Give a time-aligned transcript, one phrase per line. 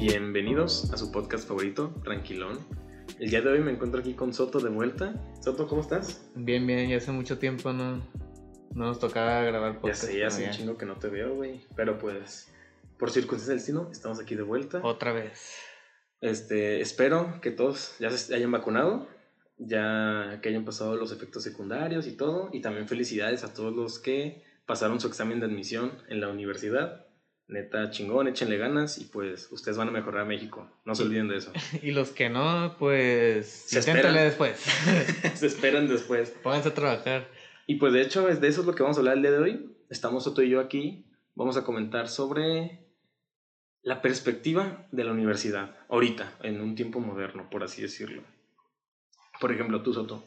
[0.00, 2.58] Bienvenidos a su podcast favorito, Tranquilón.
[3.18, 5.14] El día de hoy me encuentro aquí con Soto de vuelta.
[5.42, 6.30] Soto, ¿cómo estás?
[6.34, 7.98] Bien, bien, ya hace mucho tiempo no,
[8.74, 10.04] no nos tocaba grabar Ya podcast.
[10.04, 10.56] sé, pero hace un ya.
[10.56, 11.66] chingo que no te veo, güey.
[11.76, 12.50] Pero pues,
[12.98, 14.80] por circunstancias del destino, estamos aquí de vuelta.
[14.82, 15.58] Otra vez.
[16.22, 19.06] Este, espero que todos ya se hayan vacunado,
[19.58, 22.48] ya que hayan pasado los efectos secundarios y todo.
[22.54, 27.04] Y también felicidades a todos los que pasaron su examen de admisión en la universidad.
[27.50, 30.70] Neta, chingón, échenle ganas y pues ustedes van a mejorar a México.
[30.84, 31.52] No se olviden de eso.
[31.82, 34.56] Y los que no, pues Se inténtale después.
[35.34, 36.30] se esperan después.
[36.42, 37.28] Pónganse a trabajar.
[37.66, 39.32] Y pues de hecho, es de eso es lo que vamos a hablar el día
[39.32, 39.76] de hoy.
[39.90, 41.04] Estamos Soto y yo aquí.
[41.34, 42.86] Vamos a comentar sobre
[43.82, 48.22] la perspectiva de la universidad, ahorita, en un tiempo moderno, por así decirlo.
[49.40, 50.22] Por ejemplo, tú, Soto,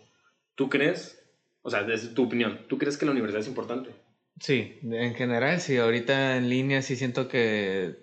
[0.55, 1.23] ¿tú crees,
[1.61, 3.91] o sea, desde tu opinión, ¿tú crees que la universidad es importante?
[4.39, 5.77] Sí, en general, sí.
[5.77, 7.95] Ahorita en línea sí siento que,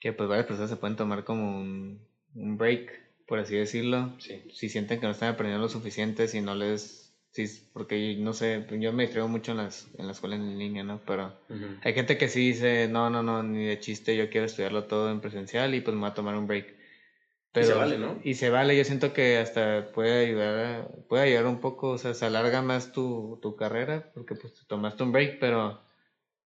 [0.00, 2.90] que pues varias personas se pueden tomar como un, un break,
[3.26, 4.14] por así decirlo.
[4.18, 4.42] Sí.
[4.52, 6.98] Si sienten que no están aprendiendo lo suficiente, si no les...
[7.32, 10.82] Sí, porque no sé, yo me distraigo mucho en las, en la escuela en línea,
[10.82, 11.00] ¿no?
[11.06, 11.32] Pero
[11.84, 15.12] Hay gente que sí dice, no, no, no, ni de chiste, yo quiero estudiarlo todo
[15.12, 16.79] en presencial y pues me voy a tomar un break.
[17.54, 18.20] Se vale, ¿no?
[18.22, 21.98] Y se vale, yo siento que hasta puede ayudar, a- puede ayudar un poco, o
[21.98, 25.80] sea, se alarga más tu, tu carrera porque pues te tomaste un break, pero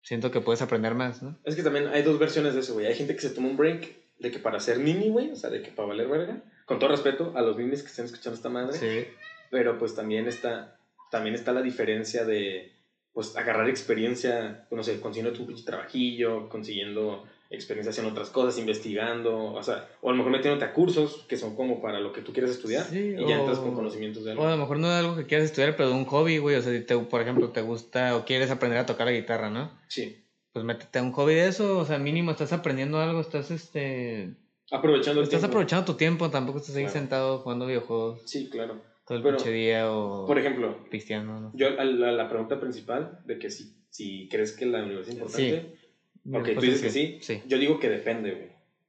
[0.02, 1.38] siento que puedes aprender más, ¿no?
[1.44, 2.86] Es que también hay dos versiones de eso, güey.
[2.86, 5.50] Hay gente que se toma un break de que para ser mini, güey, o sea,
[5.50, 6.42] de que para valer verga.
[6.66, 8.78] Con todo respeto a los minis que estén escuchando esta madre.
[8.78, 9.06] Sí,
[9.50, 10.78] pero pues también está,
[11.10, 12.72] también está la diferencia de
[13.12, 19.62] pues agarrar experiencia, no sé, consiguiendo tu trabajillo, consiguiendo experiencias en otras cosas, investigando, o
[19.62, 22.32] sea, o a lo mejor metiéndote a cursos que son como para lo que tú
[22.32, 24.58] quieres estudiar Sí, y ya entras con conocimientos de o a lo algo.
[24.62, 26.80] mejor no es algo que quieras estudiar, pero de un hobby, güey, o sea, si
[26.80, 29.70] te, por ejemplo, te gusta o quieres aprender a tocar la guitarra, ¿no?
[29.88, 33.50] Sí, Pues métete a un hobby de eso, o sea, mínimo estás aprendiendo algo, estás,
[33.50, 34.34] este,
[34.70, 35.46] aprovechando el Estás tiempo.
[35.46, 36.98] aprovechando tu tiempo, tampoco estás ahí Claro.
[36.98, 38.80] sentado jugando videojuegos Sí, claro.
[39.06, 41.52] todo el Pero, día o Por ejemplo, pisteando, ¿no?
[41.54, 45.14] yo a la, la pregunta principal de que si, si crees que la universidad es
[45.60, 45.83] importante,
[46.32, 47.42] ok, tú dices es que sí, Sí.
[47.46, 48.48] yo digo que depende, güey.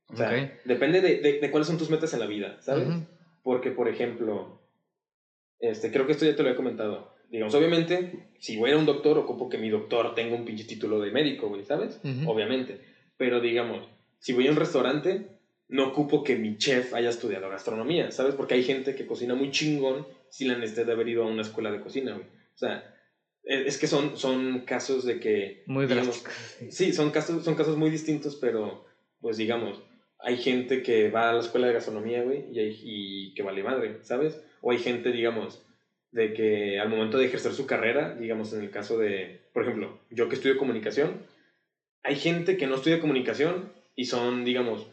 [0.10, 0.50] O sea, Ok.
[0.66, 2.88] depende de, de, de cuáles son tus metas en la vida, ¿sabes?
[2.88, 3.04] Ujú.
[3.44, 4.62] Porque, por ejemplo,
[5.60, 7.14] este, creo que esto ya te lo he comentado.
[7.30, 10.46] Digamos, obviamente, si voy a ir a un doctor, ocupo que mi doctor tenga un
[10.46, 12.00] pinche título de médico, güey, ¿sabes?
[12.04, 12.30] Ujú.
[12.30, 12.80] Obviamente.
[13.18, 13.88] Pero, digamos,
[14.20, 15.26] si voy a un restaurante,
[15.68, 18.36] no ocupo que mi chef haya estudiado gastronomía, ¿sabes?
[18.36, 21.42] Porque hay gente que cocina muy chingón sin la necesidad de haber ido a una
[21.42, 22.26] escuela de cocina, güey.
[22.26, 22.95] O sea,
[23.46, 25.64] es es que son, son casos de que...
[25.66, 26.24] Muy digamos.
[26.70, 28.86] Sí, son casos, son casos muy distintos, pero
[29.22, 29.82] pues digamos,
[30.20, 33.64] hay gente que va a la escuela de gastronomía, güey, y, hay- y que vale
[33.64, 34.42] madre, ¿sabes?
[34.62, 35.64] O hay gente, digamos,
[36.12, 40.00] de que al momento de ejercer su carrera, digamos, en el caso de, por ejemplo,
[40.10, 41.22] yo que estudio comunicación,
[42.04, 44.88] hay gente que no estudia comunicación y son, digamos,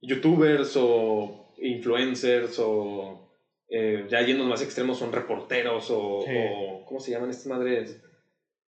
[0.00, 3.31] youtubers o influencers o
[3.74, 6.30] eh, ya yendo más extremos son reporteros o, Sí.
[6.36, 8.00] o- ¿cómo se llaman estas madres?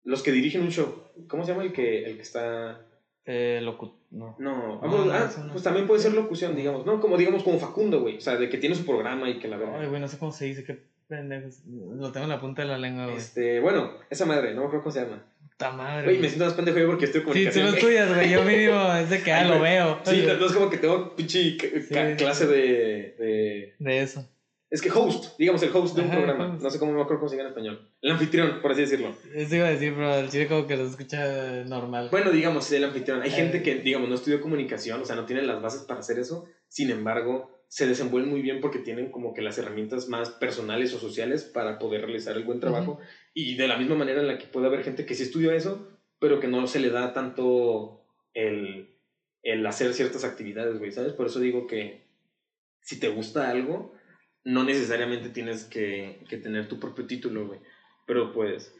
[0.04, 1.02] Los que dirigen un show.
[1.28, 2.80] ¿Cómo se llama el que, el que está...?
[3.26, 4.36] Eh, locu- no.
[4.38, 5.52] No, ah, No, pues, no, ah, no.
[5.52, 7.00] pues también puede ser locución, digamos, ¿no?
[7.00, 8.18] Como digamos como Facundo, güey.
[8.18, 9.88] O sea, de que tiene su programa y que la Ay, verdad.
[9.88, 10.78] güey, no sé cómo se dice, qué
[11.08, 11.62] pendejos.
[11.66, 13.16] Lo tengo en la punta de la lengua, güey.
[13.16, 15.24] Este, bueno, esa madre, no me acuerdo cómo se llama.
[15.50, 16.04] Puta madre.
[16.04, 18.30] Güey, me siento más pendejo yo porque estoy Sí, tú lo estudias, güey.
[18.30, 20.00] Yo mínimo es de que, ah, Ay, lo veo.
[20.04, 21.58] Sí, entonces como que tengo pinche Sí.
[22.18, 23.74] clase de, de...
[23.78, 24.28] De eso.
[24.74, 26.58] Es que host, digamos, el host de un Ajá, programa.
[26.60, 27.88] No sé cómo me acuerdo cómo se llama en español.
[28.02, 29.14] El anfitrión, por así decirlo.
[29.32, 32.08] Eso iba a decir, pero el chile como que lo escucha normal.
[32.10, 33.22] Bueno, digamos, el anfitrión.
[33.22, 33.32] Hay Eh.
[33.34, 36.46] gente que, digamos, no estudió comunicación, o sea, no tiene las bases para hacer eso.
[36.66, 40.98] Sin embargo, se desenvuelven muy bien porque tienen como que las herramientas más personales o
[40.98, 42.98] sociales para poder realizar el buen trabajo.
[43.32, 45.88] Y de la misma manera en la que puede haber gente que sí estudió eso,
[46.18, 48.90] pero que no se le da tanto el,
[49.44, 51.12] el hacer ciertas actividades, güey, ¿sabes?
[51.12, 52.08] Por eso digo que
[52.80, 53.93] si te gusta algo,
[54.44, 57.60] no necesariamente tienes que, que tener tu propio título, güey.
[58.06, 58.72] Pero pues,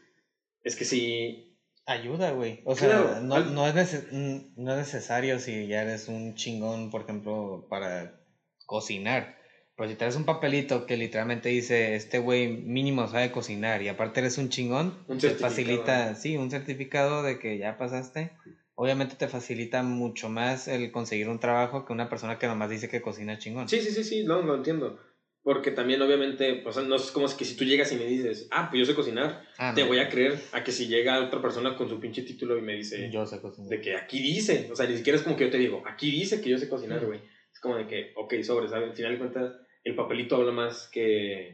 [0.63, 1.51] es que sí,
[1.87, 2.61] Ayuda, güey.
[2.65, 6.33] O sea, no, al- no, es nece- mm, no es necesario si ya eres un
[6.33, 8.19] chingón, por ejemplo, para
[8.65, 9.37] cocinar.
[9.75, 14.21] Pero si traes un papelito que literalmente dice, este güey mínimo sabe cocinar y aparte
[14.21, 18.31] eres un chingón, Un te facilita, sí, un certificado de que ya pasaste.
[18.73, 22.89] Obviamente te facilita mucho más el conseguir un trabajo que una persona que nomás dice
[22.89, 23.69] que cocina chingón.
[23.69, 24.99] Sí, sí, sí, sí, no, lo entiendo.
[25.45, 28.67] Porque también, obviamente, pues no es como que si tú llegas y me dices, ah,
[28.71, 29.87] pues yo sé cocinar, Ah, te no.
[29.89, 32.73] voy a creer a que si llega otra persona con su pinche título y me
[32.73, 33.69] dice, Yo sé cocinar.
[33.69, 36.09] de que aquí dice, o sea, ni siquiera es como que yo te digo, aquí
[36.09, 37.19] dice que yo sé cocinar, güey.
[37.53, 38.89] Es como de que, ok, sobre, ¿sabes?
[38.89, 39.53] Al final de cuentas,
[39.83, 41.53] el papelito habla más que...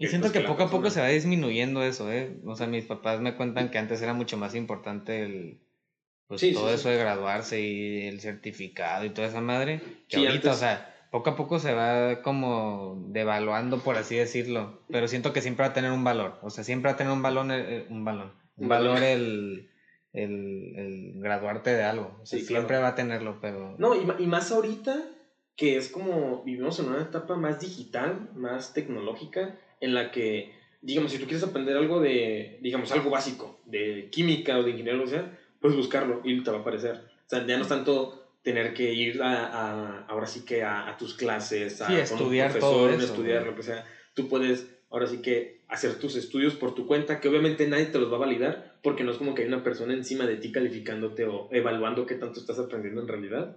[0.00, 2.40] Y siento pues, que poco a poco se va disminuyendo eso, ¿eh?
[2.44, 5.60] O sea, mis papás me cuentan que antes era mucho más importante el,
[6.26, 10.56] pues todo eso de graduarse y el certificado y toda esa madre, que ahorita, o
[10.56, 15.64] sea, poco a poco se va como devaluando, por así decirlo, pero siento que siempre
[15.64, 18.04] va a tener un valor, o sea, siempre va a tener un balón, eh, un
[18.04, 19.70] balón, un valor el,
[20.12, 23.74] el, graduarte de algo, siempre va a tenerlo, pero...
[23.78, 25.04] No, y, y más ahorita
[25.58, 31.10] que es como vivimos en una etapa más digital, más tecnológica, en la que, digamos,
[31.10, 35.06] si tú quieres aprender algo de, digamos, algo básico, de química o de ingeniería, o
[35.06, 37.02] sea, puedes buscarlo y te va a aparecer.
[37.26, 38.17] O sea, ya no es tanto
[38.48, 43.44] tener que ir a, ahora sí que a, tus clases, a estudiar todo eso, estudiar
[43.44, 43.84] lo que sea.
[44.14, 47.98] Tú puedes ahora sí que hacer tus estudios por tu cuenta, que obviamente nadie te
[47.98, 50.50] los va a validar, porque no es como que hay una persona encima de ti
[50.50, 53.54] calificándote o evaluando qué tanto estás aprendiendo en realidad,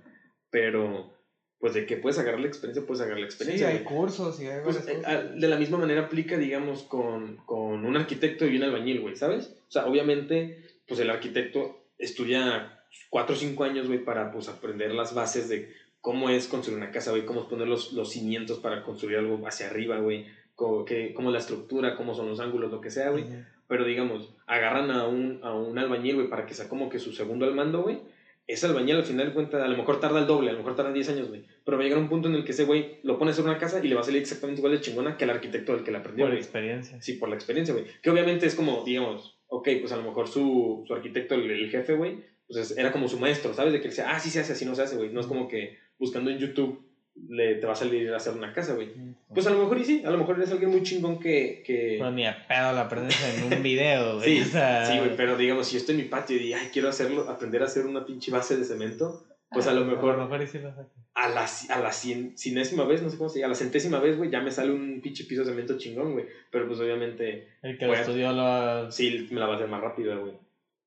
[0.50, 1.16] pero
[1.58, 3.70] pues de que puedes agarrar la experiencia, puedes agarrar la experiencia.
[3.70, 7.86] Sí, hay cursos y hay pues, eh, De la misma manera aplica, digamos, con, con
[7.86, 9.56] un arquitecto y un albañil, güey, ¿sabes?
[9.70, 14.94] O sea, obviamente, pues el arquitecto estudia cuatro o cinco años, güey, para pues aprender
[14.94, 18.60] las bases de cómo es construir una casa, güey, cómo es poner los, los cimientos
[18.60, 22.72] para construir algo hacia arriba, güey, cómo, qué, cómo la estructura, cómo son los ángulos,
[22.72, 23.26] lo que sea, güey.
[23.68, 27.14] Pero digamos, agarran a un, a un albañil, güey, para que sea como que su
[27.14, 28.02] segundo al mando, güey
[28.48, 30.76] ese albañil al final de cuentas a lo mejor tarda el doble, a lo mejor
[30.76, 31.46] tarda 10 años, güey.
[31.64, 33.46] Pero va a llegar un punto en el que ese güey lo pone a hacer
[33.46, 35.84] una casa y le va a salir exactamente igual de chingona que el arquitecto del
[35.84, 36.26] que la aprendió.
[36.26, 37.02] Por la experiencia.
[37.02, 37.86] Sí, por la experiencia, güey.
[38.02, 41.94] Que obviamente es como, digamos, ok, pues a lo mejor su, su arquitecto, el, jefe,
[41.94, 43.74] güey, pues era como su maestro, ¿sabes?
[43.74, 45.10] De que él decía, ah, sí se hace, así no se hace, güey.
[45.10, 46.84] No es como que buscando en YouTube
[47.30, 48.90] le, te va a salir a hacer una casa, güey.
[49.34, 51.64] Pues a lo mejor y sí, a lo mejor eres alguien muy chingón que...
[51.66, 51.98] que...
[52.00, 54.44] Pues ni a pedo la aprendes en un video, güey.
[54.44, 57.30] sí, sí, güey, pero digamos, si yo estoy en mi patio y ay, quiero hacerlo,
[57.30, 60.16] aprender a hacer una pinche base de cemento, pues a lo mejor...
[60.16, 60.74] A lo mejor sí lo
[61.14, 64.00] a la, a la cien, cienésima vez, no sé cómo se llama, a la centésima
[64.00, 66.26] vez, güey, ya me sale un pinche piso de cemento chingón, güey.
[66.50, 67.50] Pero pues obviamente...
[67.62, 68.90] El que lo estudió lo...
[68.92, 70.34] Sí, me la va a hacer más rápido, güey.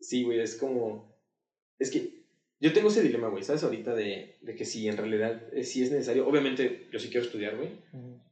[0.01, 1.14] Sí, güey, es como...
[1.79, 2.25] Es que
[2.61, 3.65] yo tengo ese dilema, güey, ¿sabes?
[3.65, 6.27] Ahorita de, de que si en realidad eh, sí es necesario.
[6.27, 7.71] Obviamente, yo sí quiero estudiar, güey.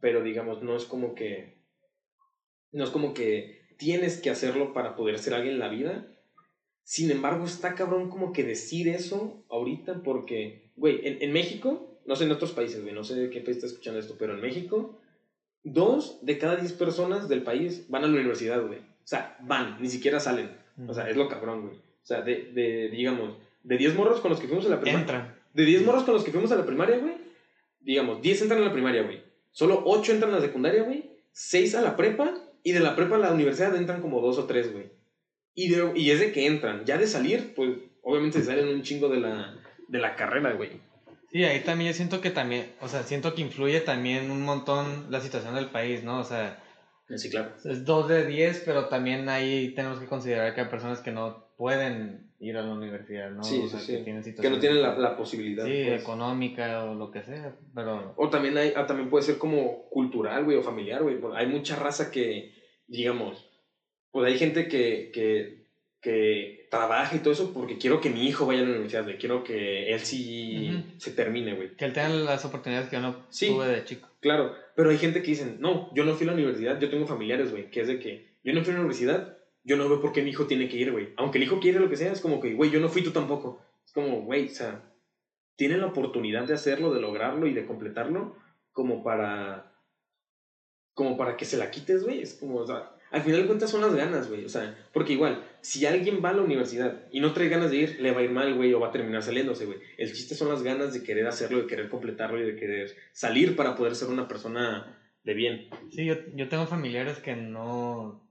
[0.01, 1.59] Pero digamos, no es como que.
[2.71, 6.09] No es como que tienes que hacerlo para poder ser alguien en la vida.
[6.85, 12.17] Sin embargo, está cabrón como que decir eso ahorita porque, güey, en, en México, no
[12.17, 14.41] sé en otros países, güey, no sé de qué país está escuchando esto, pero en
[14.41, 14.99] México,
[15.63, 18.79] dos de cada diez personas del país van a la universidad, güey.
[18.79, 20.57] O sea, van, ni siquiera salen.
[20.89, 21.92] O sea, es lo cabrón, güey.
[22.03, 25.01] O sea, de, de digamos, de 10 morros con los que fuimos a la primaria.
[25.01, 25.39] Entran.
[25.55, 27.15] De 10 morros con los que fuimos a la primaria, güey.
[27.81, 29.23] Digamos, 10 entran a la primaria, güey.
[29.51, 31.11] Solo 8 entran a la secundaria, güey.
[31.33, 32.35] 6 a la prepa.
[32.65, 34.91] Y de la prepa a la universidad entran como 2 o 3, güey.
[35.55, 36.85] Y, y es de que entran.
[36.85, 37.71] Ya de salir, pues
[38.03, 39.57] obviamente se salen un chingo de la,
[39.89, 40.71] de la carrera, güey.
[41.31, 45.07] Sí, ahí también yo siento que también, o sea, siento que influye también un montón
[45.11, 46.19] la situación del país, ¿no?
[46.19, 46.63] O sea,
[47.17, 47.53] sí, claro.
[47.65, 51.52] Es 2 de 10, pero también ahí tenemos que considerar que hay personas que no
[51.63, 53.45] pueden ir a la universidad, ¿no?
[53.45, 54.03] Sí, sí, sí.
[54.03, 55.65] Que, no tienen la, la posibilidad.
[55.65, 56.03] Sí, pues.
[56.03, 58.15] económica o lo que sea, pero...
[58.17, 61.21] O también, hay, ah, también puede ser como cultural, güey, o familiar, güey.
[61.37, 62.53] Hay mucha raza que,
[62.89, 63.49] digamos,
[64.11, 65.69] pues hay gente que, que,
[66.01, 69.19] que trabaja y todo eso porque quiero que mi hijo vaya a la universidad, güey.
[69.19, 71.77] Quiero que él sí se termine, güey.
[71.77, 74.09] Que él tenga las oportunidades que yo no tuve de chico.
[74.19, 77.07] Claro, pero hay gente que dicen, no, yo no fui a la universidad, yo tengo
[77.07, 80.01] familiares, güey, que es de que yo no fui a la universidad yo no veo
[80.01, 81.13] por qué mi hijo tiene que ir, güey.
[81.17, 83.13] Aunque el hijo quiere lo que sea, es como que, güey, yo no fui tú
[83.13, 83.61] tampoco.
[83.85, 84.93] Es como, güey, o sea,
[85.57, 88.37] tienen la oportunidad de hacerlo, de lograrlo y de completarlo,
[88.73, 89.73] como para.
[90.95, 92.23] como para que se la quites, güey.
[92.23, 94.45] Es como, o sea, al final de cuentas son las ganas, güey.
[94.45, 97.77] O sea, porque igual, si alguien va a la universidad y no trae ganas de
[97.77, 99.79] ir, le va a ir mal, güey, o va a terminar saliéndose, güey.
[99.97, 103.55] El chiste son las ganas de querer hacerlo, de querer completarlo y de querer salir
[103.55, 105.69] para poder ser una persona de bien.
[105.91, 108.29] Sí, yo, yo tengo familiares que no.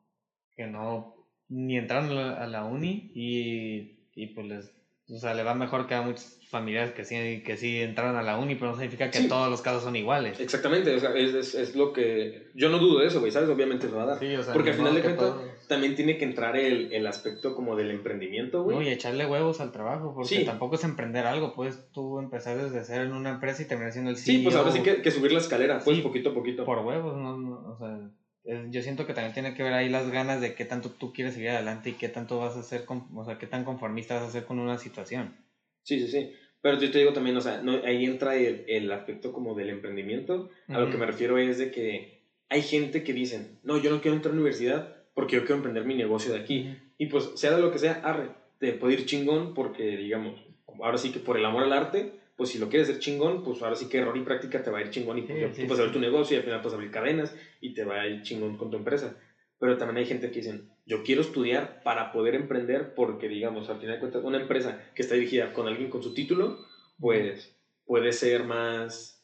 [0.57, 1.20] que no
[1.51, 4.71] ni entraron a la, uni y, y, pues les,
[5.09, 8.23] o sea, le va mejor que a muchos familiares que sí, que sí entraron a
[8.23, 10.39] la uni, pero no significa que todos los casos son iguales.
[10.39, 12.51] Exactamente, o sea, es, es, es, lo que...
[12.55, 13.49] Yo no dudo de eso, güey, ¿sabes?
[13.49, 14.19] Obviamente se va a dar.
[14.19, 15.33] Sí, o sea, Porque al final de cuentas
[15.67, 18.77] también tiene que entrar el, el aspecto como del emprendimiento, güey.
[18.77, 22.85] No, y echarle huevos al trabajo, porque tampoco es emprender algo, puedes tú empezar desde
[22.85, 24.35] ser en una empresa y terminar siendo el CEO.
[24.35, 26.63] Sí, pues ahora sí que, que subir la escalera, pues poquito a poquito.
[26.63, 27.99] Por huevos, no, no o sea
[28.43, 31.33] yo siento que también tiene que ver ahí las ganas de qué tanto tú quieres
[31.33, 34.31] seguir adelante y qué tanto vas a hacer, o sea, qué tan conformista vas a
[34.31, 35.35] ser con una situación.
[35.83, 36.33] Sí, sí, sí.
[36.61, 39.69] Pero yo te digo también, o sea, no, ahí entra el, el, aspecto como del
[39.69, 40.49] emprendimiento.
[40.67, 44.01] A lo que me refiero es de que hay gente que dicen, no, yo no
[44.01, 46.77] quiero entrar a la universidad porque yo quiero emprender mi negocio de aquí.
[46.97, 48.29] Y pues, sea de lo que sea, arre,
[48.59, 50.39] te puede ir chingón porque, digamos,
[50.83, 53.61] ahora sí que por el amor al arte, pues si lo quieres hacer chingón, pues
[53.61, 55.77] ahora sí que error y práctica te va a ir chingón y pues, tú puedes
[55.77, 58.57] abrir tu negocio y al final puedes abrir cadenas y te va a ir chingón
[58.57, 59.15] con tu empresa.
[59.59, 63.77] Pero también hay gente que dicen, yo quiero estudiar para poder emprender porque, digamos, al
[63.77, 66.57] final de cuentas, una empresa que está dirigida con alguien con su título,
[66.97, 67.55] pues
[67.85, 69.20] puede ser más,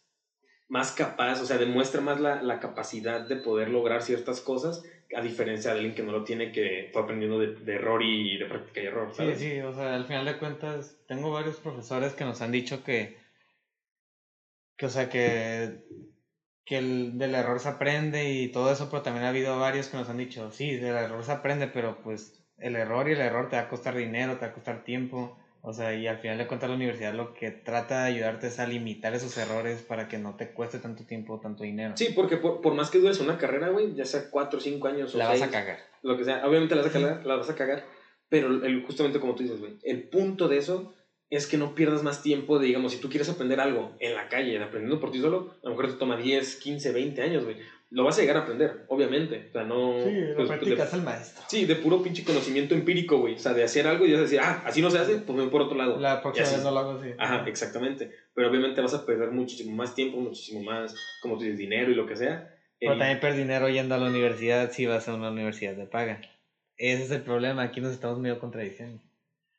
[0.67, 4.83] más capaz, o sea, demuestra más la, la capacidad de poder lograr ciertas cosas
[5.15, 8.37] a diferencia de alguien que no lo tiene, que fue aprendiendo de, de error y
[8.37, 9.13] de práctica y error.
[9.13, 9.39] ¿sabes?
[9.39, 12.83] Sí, sí, o sea, al final de cuentas, tengo varios profesores que nos han dicho
[12.83, 13.17] que,
[14.75, 15.85] que o sea, que,
[16.65, 19.97] que el, del error se aprende y todo eso, pero también ha habido varios que
[19.97, 23.49] nos han dicho, sí, del error se aprende, pero pues el error y el error
[23.49, 25.37] te va a costar dinero, te va a costar tiempo.
[25.61, 28.59] O sea, y al final de cuentas la universidad lo que trata de ayudarte es
[28.59, 31.93] a limitar esos errores para que no te cueste tanto tiempo o tanto dinero.
[31.97, 34.87] Sí, porque por, por más que dures una carrera, güey, ya sea cuatro o cinco
[34.87, 35.79] años o La vas a cagar.
[36.03, 37.85] lo que sea, obviamente la vas a cagar, la vas a cagar,
[38.29, 40.93] pero el, justamente como tú dices, güey, el punto de eso
[41.29, 44.29] es que no pierdas más tiempo, de, digamos, si tú quieres aprender algo en la
[44.29, 47.57] calle, aprendiendo por ti solo, a lo mejor te toma 10, 15, 20 años, güey.
[47.89, 49.45] Lo vas a llegar a aprender, obviamente.
[49.49, 49.93] O sea, no...
[50.03, 51.43] Sí, lo pues, practicas de- al maestro.
[51.47, 53.35] Sí, de puro pinche conocimiento empírico, güey.
[53.35, 55.43] O sea, de hacer algo y a decir, ah, así no se hace, pues me
[55.43, 55.97] voy por otro lado.
[55.97, 57.11] La próxima vez no lo hago así.
[57.17, 58.11] Ajá, exactamente.
[58.33, 61.95] Pero obviamente vas a perder muchísimo más tiempo, muchísimo más, como tú dices, dinero y
[61.95, 62.53] lo que sea.
[62.79, 65.85] Pero Eh, también perdí dinero yendo a la universidad si vas a una universidad de
[65.85, 66.19] paga.
[66.75, 69.01] Ese es el problema, aquí nos estamos medio contradiciendo.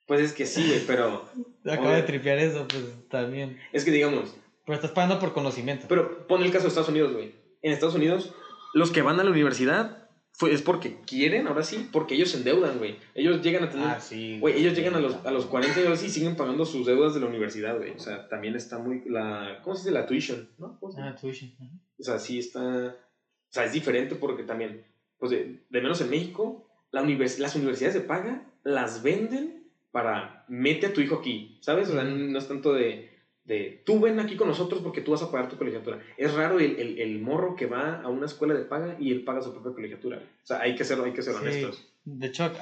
[0.07, 1.25] Pues es que sí, güey, pero
[1.65, 3.59] Acabo de tripear eso, pues también.
[3.73, 5.87] es que digamos, Pero estás pagando por conocimiento.
[5.89, 7.33] pero pon el caso de Estados Unidos, güey.
[7.63, 8.35] En Estados Unidos,
[8.75, 12.37] los que van a la universidad fue, es porque quieren, ahora sí, porque ellos se
[12.39, 12.97] endeudan, güey.
[13.15, 13.87] Ellos llegan a tener...
[13.87, 14.39] ah, sí.
[14.39, 17.21] Güey, ellos llegan a los, a los 40 años y siguen pagando sus deudas de
[17.21, 17.91] la universidad, güey.
[17.91, 19.03] O sea, también está muy...
[19.07, 19.91] La, ¿Cómo se dice?
[19.93, 20.79] La tuition, ¿no?
[20.79, 21.01] ¿Cómo se?
[21.01, 21.51] Ah, tuition.
[21.99, 22.61] O sea, sí está...
[22.61, 24.85] O sea, es diferente porque también,
[25.19, 30.45] pues de, de menos en México, la univers- las universidades de paga las venden para
[30.49, 31.89] mete a tu hijo aquí, ¿sabes?
[31.89, 33.18] O sea, no es tanto de,
[33.49, 35.99] de tú ven aquí con nosotros porque tú vas a pagar tu colegiatura.
[36.17, 39.25] Es raro el, el, el morro que va a una escuela de paga y él
[39.25, 40.19] paga su propia colegiatura.
[40.19, 41.41] O sea, hay que ser, hay que ser Sí.
[41.43, 41.89] honestos.
[42.05, 42.53] De hecho,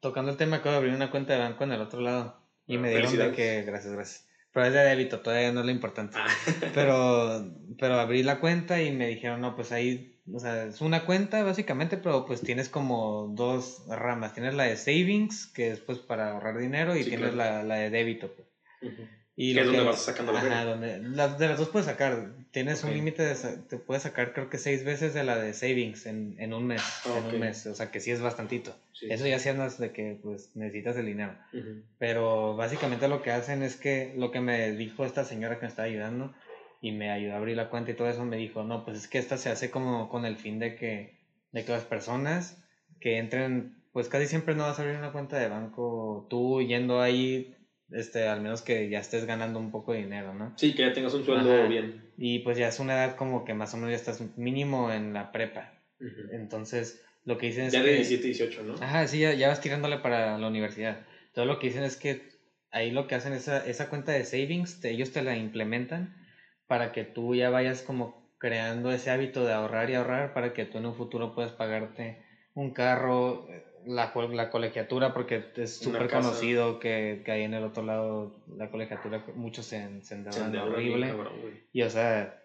[0.00, 2.36] tocando el tema, acabo de abrir una cuenta de banco en el otro lado.
[2.66, 4.28] Y Ah, me dieron de que, gracias, gracias.
[4.52, 6.16] Pero es de débito, todavía no es lo importante.
[6.18, 6.28] Ah,
[6.74, 7.44] Pero,
[7.78, 11.42] pero abrí la cuenta y me dijeron, no, pues ahí, o sea, es una cuenta
[11.42, 14.32] básicamente, pero pues tienes como dos ramas.
[14.32, 17.56] Tienes la de savings, que es pues para ahorrar dinero, y Sí, tienes claro.
[17.58, 18.32] la, la de débito.
[18.34, 18.48] pues.
[19.36, 22.30] Y Que es donde vas sacando la Ajá, donde, las- de las dos puedes sacar.
[22.52, 22.90] Tienes Ok.
[22.90, 23.34] un límite
[23.68, 26.82] te puedes sacar creo que seis veces de la de savings en, en un mes.
[27.04, 28.76] Ah, En un mes, o sea que sí es bastantito.
[28.92, 29.06] Sí.
[29.10, 31.34] Eso ya se andas de que pues necesitas el dinero.
[31.52, 31.82] Ujú.
[31.98, 35.68] Pero básicamente lo que hacen es que lo que me dijo esta señora que me
[35.68, 36.32] estaba ayudando
[36.80, 39.08] y me ayudó a abrir la cuenta y todo eso, me dijo, no, pues es
[39.08, 41.16] que esta se hace como con el fin de que,
[41.50, 42.62] de que las personas
[43.00, 47.00] que entren, pues casi siempre no vas a abrir una cuenta de banco tú yendo
[47.00, 47.53] ahí,
[47.90, 50.52] este, al menos que ya estés ganando un poco de dinero, ¿no?
[50.56, 51.68] Sí, que ya tengas un sueldo Ajá.
[51.68, 52.12] bien.
[52.16, 55.12] Y pues ya es una edad como que más o menos ya estás mínimo en
[55.12, 55.72] la prepa.
[56.32, 57.86] Entonces, lo que dicen es Ya que...
[57.88, 58.74] de 17, 18, ¿no?
[58.74, 60.98] Ajá, sí, ya, ya vas tirándole para la universidad.
[61.26, 62.18] Entonces lo que dicen es que
[62.70, 66.10] ahí lo que hacen esa, esa cuenta de savings, te- ellos te la implementan
[66.66, 70.66] para que tú ya vayas como creando ese hábito de ahorrar y ahorrar para que
[70.66, 72.16] tú en un futuro puedas pagarte
[72.54, 77.64] un carro, eh, la, la colegiatura, porque es súper conocido que, que ahí en el
[77.64, 81.08] otro lado la colegiatura, muchos se, se endeudan horrible.
[81.08, 81.32] cabrón.
[81.72, 82.44] Y o sea,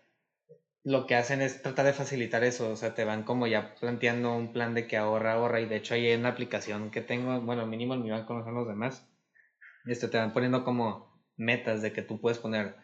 [0.84, 4.36] lo que hacen es tratar de facilitar eso, o sea, te van como ya planteando
[4.36, 7.40] un plan de que ahorra, ahorra, y de hecho ahí hay una aplicación que tengo,
[7.42, 9.08] bueno, mínimo en mi banco no son los demás,
[9.86, 12.76] este, te van poniendo como metas de que tú puedes poner,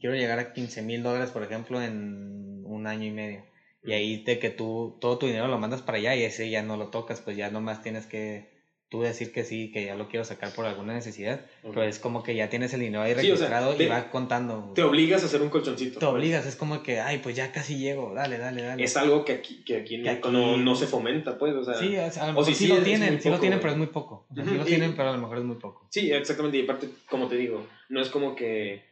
[0.00, 3.44] quiero llegar a 15 mil dólares, por ejemplo, en un año y medio,
[3.84, 6.62] y ahí de que tú, todo tu dinero lo mandas para allá y ese ya
[6.62, 8.52] no lo tocas, pues ya nomás tienes que
[8.90, 12.22] tú decir que sí, que ya lo quiero sacar por alguna necesidad, pero es como
[12.22, 14.70] que ya tienes el dinero ahí Sí, o sea, registrado te- y va contando.
[14.72, 15.98] Te obligas a hacer un colchoncito.
[15.98, 18.84] Te obligas, es como que, ay, pues ya casi llego, dale, dale, dale.
[18.84, 21.74] Es algo que aquí, que aquí, Que aquí- No, no se fomenta, pues, o sea...
[21.74, 23.62] sí, es- a lo o mejor si sí, sí, lo tienen, sí lo tienen, güey.
[23.62, 24.26] pero es muy poco.
[24.30, 25.88] O sea, sí lo y- tienen, pero a lo mejor es muy poco.
[25.90, 26.58] Sí, exactamente.
[26.58, 28.84] Y aparte, como te digo, no es como que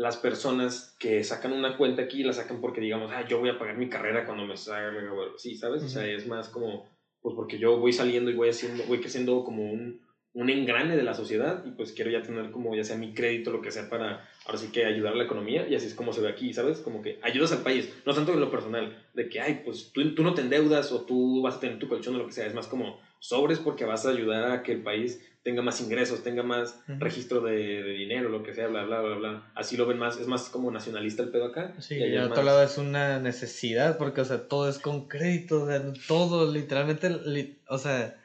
[0.00, 3.58] las personas que sacan una cuenta aquí la sacan porque digamos, ah, yo voy a
[3.58, 5.28] pagar mi carrera cuando me salga, güey".
[5.36, 5.82] Sí, ¿sabes?
[5.82, 6.88] O sea, es más como,
[7.20, 10.00] pues porque yo voy saliendo y voy haciendo, voy creciendo como un,
[10.32, 13.50] un engrane de la sociedad y pues quiero ya tener como ya sea mi crédito,
[13.50, 16.14] lo que sea para ahora sí que ayudar a la economía y así es como
[16.14, 16.80] se ve aquí, ¿sabes?
[16.80, 20.14] Como que ayudas al país, no tanto en lo personal, de que, ay, pues tú,
[20.14, 22.46] tú no te endeudas o tú vas a tener tu colchón o lo que sea,
[22.46, 26.22] es más como sobres porque vas a ayudar a que el país tenga más ingresos,
[26.22, 29.52] tenga más registro de, de dinero, lo que sea, bla, bla, bla, bla.
[29.54, 31.74] Así lo ven más, es más como nacionalista el pedo acá.
[31.80, 34.78] Sí, y y al otro más- lado es una necesidad, porque, o sea, todo es
[34.78, 38.16] con crédito, o sea, todo, literalmente, li- o sea,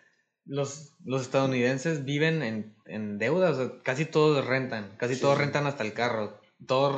[0.46, 5.38] los, los estadounidenses viven en, en deuda, o sea, casi todos rentan, casi Sí, todos
[5.38, 6.40] rentan hasta el carro,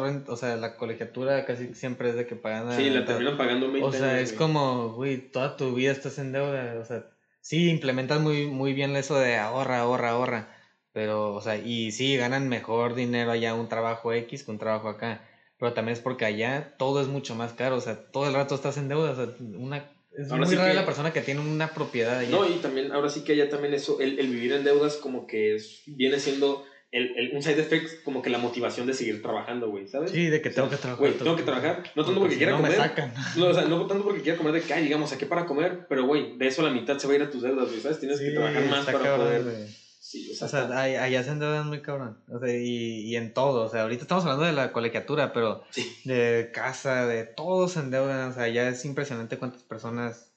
[0.02, 3.72] rent, o sea, la colegiatura casi siempre es de que pagan Sí, la terminan pagando
[3.72, 4.38] 20 O sea, años, es güey.
[4.38, 7.06] como, güey, toda tu vida estás en deuda, o sea,
[7.48, 10.54] sí, implementan muy, muy bien eso de ahorra, ahorra, ahorra.
[10.92, 14.90] Pero, o sea, y sí, ganan mejor dinero allá un trabajo X que un trabajo
[14.90, 15.26] acá.
[15.58, 17.78] Pero también es porque allá todo es mucho más caro.
[17.78, 19.12] O sea, todo el rato estás en deuda.
[19.12, 22.32] O sea, una, es muy rara la persona que tiene una propiedad allá.
[22.32, 25.26] No, y también, ahora sí que allá también eso, el, el vivir en deudas como
[25.26, 29.22] que es, viene siendo el, el, un side effect como que la motivación de seguir
[29.22, 30.12] trabajando, güey, ¿sabes?
[30.12, 31.00] Sí, de que tengo que trabajar.
[31.08, 31.84] Güey, tengo que trabajar.
[31.96, 32.72] No tanto porque, quiera no comer.
[32.72, 33.14] Me sacan.
[33.36, 35.86] No, o sea, no tanto porque quiera comer de que, ay, digamos, aquí para comer,
[35.90, 38.00] pero, güey, de eso la mitad se va a ir a tus deudas, güey, ¿sabes?
[38.00, 39.68] Tienes Sí, que trabajar más para cabrón, poder...
[40.00, 42.18] Sí, O sea, ahí- allá se endeudan muy cabrón.
[42.32, 43.66] O sea, y, y en todo.
[43.66, 45.86] O sea, ahorita estamos hablando de la colegiatura, pero Sí.
[46.06, 48.30] de casa, de todos se endeudan.
[48.30, 50.32] O sea, ya es impresionante cuántas personas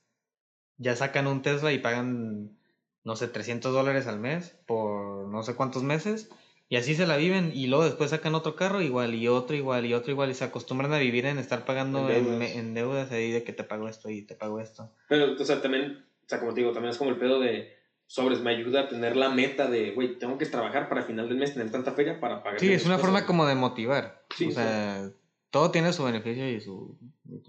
[0.77, 2.59] ya sacan un Tesla y pagan,
[3.05, 6.29] no sé, 300 dólares al mes por no sé cuántos meses.
[6.71, 7.51] Y así se la viven.
[7.53, 10.31] Y luego después sacan otro carro igual, y otro igual, y otro igual.
[10.31, 12.51] Y se acostumbran a vivir en estar pagando En deudas.
[12.53, 14.89] en deudas ahí de que te pago esto y te pago esto.
[15.09, 17.77] Pero, o sea, también, o sea, como te digo, también es como el pedo de
[18.07, 21.39] sobres, me ayuda a tener la meta de, güey, tengo que trabajar para final del
[21.39, 22.61] mes tener tanta feria para pagar.
[22.61, 24.25] Sí, es una cosas, forma como de motivar.
[24.37, 25.11] Sí, o sea,
[25.51, 26.97] todo tiene su beneficio y su...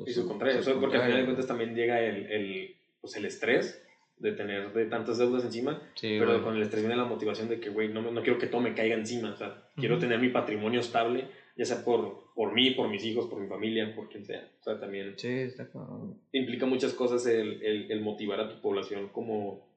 [0.06, 3.26] Y su contrario, sea, porque al final de cuentas también llega el, el, pues el
[3.26, 3.84] estrés
[4.22, 6.42] de tener de tantas deudas encima, Sí, pero güey.
[6.44, 8.74] con el estrés viene la motivación de que, güey, no, no quiero que todo me
[8.76, 10.02] caiga encima, o sea, quiero Ujú.
[10.02, 13.94] tener mi patrimonio estable, ya sea por, por mí, por mis hijos, por mi familia,
[13.96, 14.48] por quien sea.
[14.60, 15.68] O sea, también Sí, está
[16.32, 19.68] implica muchas cosas el, el, el motivar a tu población como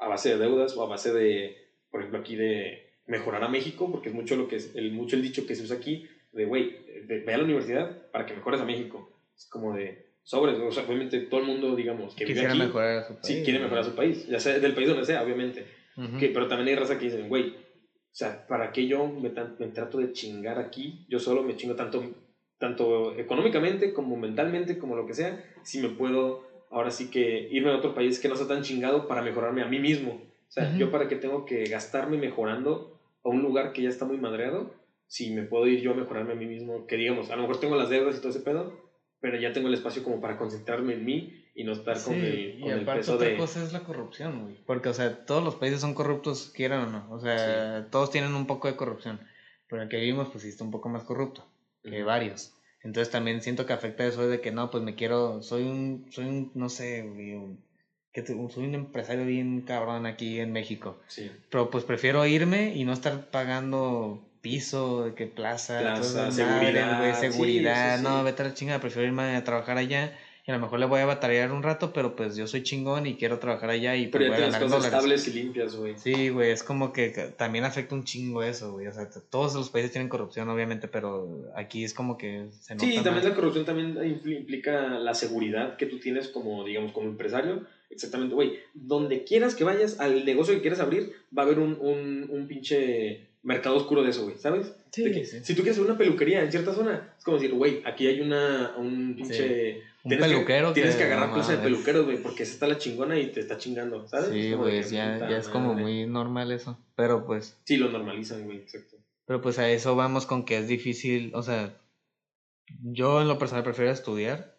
[0.00, 1.56] a base de deudas o a base de,
[1.90, 5.16] por ejemplo, aquí de mejorar a México, porque es mucho lo que es, el, mucho
[5.16, 8.60] el dicho que se usa aquí, de, güey, ve a la universidad para que mejores
[8.60, 9.10] a México.
[9.36, 12.58] Es como de, sobres, o sea, obviamente todo el mundo, digamos, que vive Quisiera aquí,
[12.58, 13.36] mejorar su país.
[13.36, 15.64] sí, quiere mejorar su país, ya sea del país donde sea, obviamente.
[15.96, 16.18] Ujú.
[16.18, 19.68] Que, pero también hay raza que dicen, güey, o sea, ¿para qué yo me, me
[19.68, 20.94] trato de chingar aquí?
[21.08, 22.02] Yo solo me chingo tanto,
[22.58, 26.40] tanto económicamente como mentalmente, como lo que sea, si me puedo
[26.70, 29.66] ahora sí que irme a otro país que no sea tan chingado para mejorarme a
[29.66, 30.12] mí mismo.
[30.12, 30.78] O sea, Ujú.
[30.78, 32.88] yo para qué tengo que gastarme mejorando
[33.24, 34.70] a un lugar que ya está muy madreado,
[35.06, 37.58] si me puedo ir yo a mejorarme a mí mismo, que digamos, a lo mejor
[37.58, 38.70] tengo las deudas y todo ese pedo,
[39.24, 42.58] pero ya tengo el espacio como para concentrarme en mí y no estar con el,
[42.58, 43.36] y con el aparte peso otra de...
[43.38, 44.56] cosa es la corrupción, güey.
[44.66, 47.06] Porque, o sea, todos los países son corruptos, quieran o no.
[47.10, 49.18] O sea, todos tienen un poco de corrupción.
[49.70, 51.42] Pero el que vivimos, pues sí está un poco más corrupto
[51.82, 52.52] que varios.
[52.82, 56.26] Entonces también siento que afecta eso de que no, pues me quiero, soy un, soy
[56.26, 57.64] un, no sé, güey, un-
[58.12, 61.00] que te- soy un empresario bien cabrón aquí en México.
[61.06, 61.30] Sí.
[61.48, 67.30] Pero pues prefiero irme y no estar pagando piso, de que plaza, Plaza, seguridad, sí,
[67.32, 70.60] seguridad, sí, no, vete a la chingada, prefiero irme a trabajar allá y a lo
[70.60, 73.70] mejor le voy a batallar un rato, pero pues yo soy chingón y quiero trabajar
[73.70, 75.98] allá y pues Pero ya voy a tienes ganar cosas estables y limpias, güey.
[75.98, 79.70] Sí, güey, es como que también afecta un chingo eso, güey, o sea, todos los
[79.70, 83.24] países tienen corrupción, obviamente, pero aquí es como que se nota Sí, también más.
[83.24, 87.62] la corrupción también impl- implica la seguridad que tú tienes como, digamos, como empresario.
[87.88, 88.58] Exactamente, güey.
[88.74, 92.46] Donde quieras que vayas, al negocio que quieras abrir, va a haber un, un, un
[92.48, 94.74] pinche mercado oscuro de eso, güey, ¿sabes?
[94.90, 95.40] Sí, De que sí.
[95.44, 98.20] Si tú quieres abrir una peluquería en cierta zona, es como decir, güey, aquí hay
[98.20, 99.82] una, un pinche...
[100.02, 102.52] Un tienes que- peluquero Tienes que, que agarrar no plaza de peluqueros, güey, porque esa
[102.54, 104.30] está la chingona y te está chingando, ¿sabes?
[104.30, 107.56] Sí, güey, que, ya, ya es como muy normal eso, pero pues...
[107.64, 108.96] Sí, lo normalizan, güey, exacto.
[109.26, 111.74] Pero pues a eso vamos con que es difícil, o sea,
[112.82, 114.54] yo en lo personal prefiero estudiar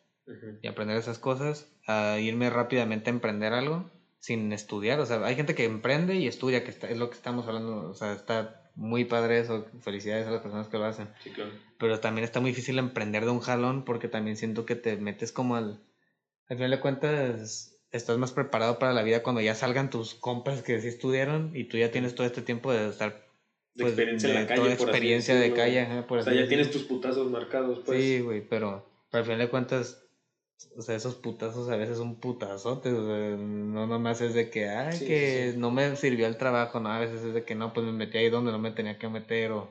[0.61, 5.35] y aprender esas cosas a irme rápidamente a emprender algo sin estudiar, o sea, hay
[5.35, 8.64] gente que emprende y estudia, que está, es lo que estamos hablando, o sea, está
[8.75, 11.51] muy padre eso, felicidades a las personas que lo hacen, Sí, claro.
[11.77, 15.31] pero también está muy difícil emprender de un jalón porque también siento que te metes
[15.31, 15.81] como al,
[16.49, 20.61] al final de cuentas estás más preparado para la vida cuando ya salgan tus compas
[20.61, 23.25] que sí estudiaron y tú ya tienes todo este tiempo de estar
[23.73, 26.19] De pues, experiencia en de la calle, toda por así experiencia de calle, ajá, por
[26.19, 28.03] O sea, así ya tienes tus putazos marcados, pues.
[28.03, 30.04] Sí, güey, pero, pero al final de cuentas,
[30.77, 34.67] o sea, esos putazos a veces son putazotes, o sea, no nomás es de que,
[34.69, 37.55] ay, Sí, que sí, no me sirvió el trabajo, no, a veces es de que
[37.55, 39.69] no, pues me metí ahí donde no me tenía que meter, o,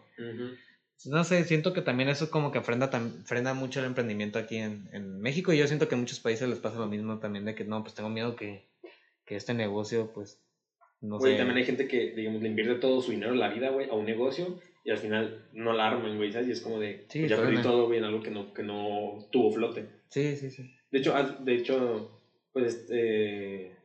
[1.07, 4.57] no sé, siento que también eso como que frena, tam- frena mucho el emprendimiento aquí
[4.57, 7.45] en, en México, y yo siento que en muchos países les pasa lo mismo también,
[7.45, 8.65] de que no, pues tengo miedo que,
[9.25, 10.39] que este negocio, pues,
[11.01, 11.35] no sé.
[11.37, 13.95] también hay gente que, digamos, le invierte todo su dinero en la vida, güey, a
[13.95, 16.49] un negocio y al final no la arman, güey, ¿sabes?
[16.49, 18.63] Y es como de, Sí, pues ya perdí todo, güey, en algo que no, que
[18.63, 19.87] no tuvo flote.
[20.15, 20.73] Sí, sí, sí.
[20.93, 22.21] De hecho, de hecho,
[22.53, 23.77] pues, este,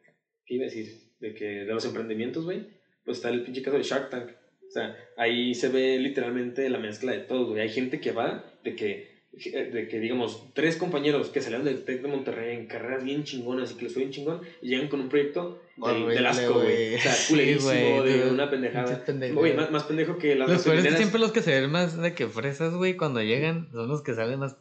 [0.45, 1.09] ¿qué iba a decir?
[1.19, 2.67] De que de los emprendimientos, güey,
[3.03, 4.29] pues está el pinche caso de Shark Tank.
[4.67, 7.61] O sea, ahí se ve literalmente la mezcla de todo, güey.
[7.61, 12.03] Hay gente que va de que, de que digamos, tres compañeros que salieron del TEC
[12.03, 15.01] de Monterrey en carreras bien chingonas y que les fue bien chingón y llegan con
[15.01, 16.93] un proyecto del, asco, güey.
[16.93, 19.03] O sea, Sí, culerísimo, güey, de una pendejada.
[19.33, 22.13] Güey, más, más pendejo que las Los peores siempre los que se ven más de
[22.13, 24.55] que fresas, güey, cuando llegan, son los que salen más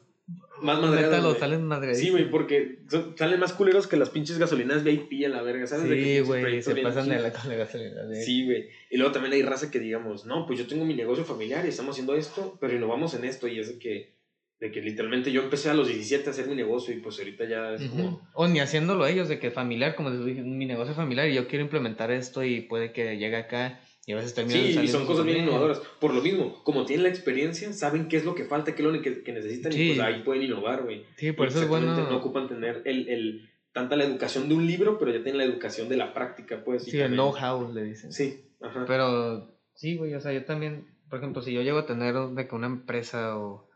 [0.63, 1.39] más madreados.
[1.39, 1.99] Salen madreados.
[1.99, 5.67] Sí, güey, porque son- salen más culeros que las pinches gasolinas VIP a la verga,
[5.67, 5.85] ¿sabes?
[5.89, 8.03] Sí, güey, se pasan de la gasolina.
[8.15, 8.23] sí.
[8.25, 8.69] Sí, güey.
[8.91, 11.69] Y luego también hay raza que digamos, no, pues yo tengo mi negocio familiar y
[11.69, 13.49] estamos haciendo esto, pero innovamos en esto.
[13.49, 14.15] Y es de que,
[14.61, 17.45] de que literalmente yo empecé a los 17 a hacer mi negocio y pues ahorita
[17.49, 18.29] ya es como...
[18.35, 21.47] O ni haciéndolo ellos, de que familiar, como les dije, mi negocio familiar y yo
[21.47, 25.05] quiero implementar esto y puede que llegue acá y a veces termina Sí, y son
[25.05, 25.83] cosas bien innovadoras.
[26.01, 28.89] Por lo mismo, como tienen la experiencia, saben qué es lo que falta, qué es
[28.89, 29.83] lo que, que necesitan Sí.
[29.83, 31.05] y pues ahí pueden innovar, güey.
[31.17, 31.95] Sí, por eso es bueno.
[31.95, 35.45] No ocupan tener el, el, tanta la educación de un libro, pero ya tienen la
[35.45, 36.85] educación de la práctica, pues.
[36.85, 38.11] Sí, el know-how le dicen.
[38.11, 38.85] Sí, ajá.
[38.87, 42.49] Pero sí, güey, o sea, yo también, por ejemplo, si yo llego a tener de
[42.49, 43.69] que una empresa o,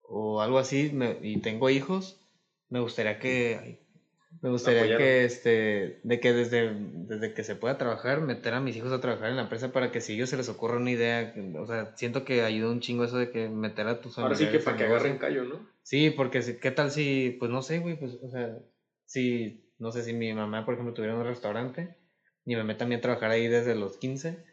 [0.00, 2.18] o algo así me- y tengo hijos,
[2.70, 3.80] me gustaría que
[4.40, 8.76] me gustaría que este de que desde desde que se pueda trabajar meter a mis
[8.76, 10.90] hijos a trabajar en la empresa para que si a ellos se les ocurra una
[10.90, 14.34] idea, o sea, siento que ayuda un chingo eso de que meter a tus Ahora
[14.34, 15.68] sí que para que agarren callo, ¿no?
[15.82, 18.56] Sí, porque si- qué tal si, pues no sé, güey, pues, o sea,
[19.04, 21.96] si, no sé si mi mamá, por ejemplo, tuviera un restaurante
[22.46, 24.44] y me meta a mí a trabajar ahí desde los 15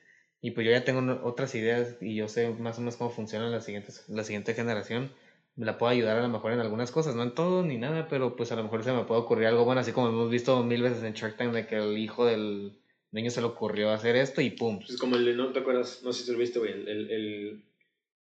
[0.42, 3.48] y pues yo ya tengo otras ideas y yo sé más o menos cómo funciona
[3.50, 5.12] la, siguientes, la siguiente generación,
[5.60, 8.08] me la puedo ayudar a lo mejor en algunas cosas, no en todo ni nada,
[8.08, 10.63] pero pues a lo mejor se me puede ocurrir algo bueno, así como hemos visto
[10.63, 12.80] mil veces en Shark Tank de que el hijo del
[13.12, 14.80] niño se le ocurrió hacer esto y pum.
[14.88, 17.12] Es como el de, no te acuerdas, no sé si lo viste, güey, el, el,
[17.12, 17.65] el-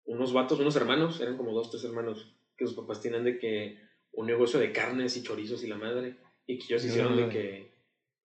[0.05, 3.77] unos vatos, unos hermanos, eran como dos, tres hermanos, que sus papás tienen de que
[4.11, 7.39] un negocio de carnes y chorizos y la madre, y que ellos hicieron de Órale.
[7.39, 7.71] que...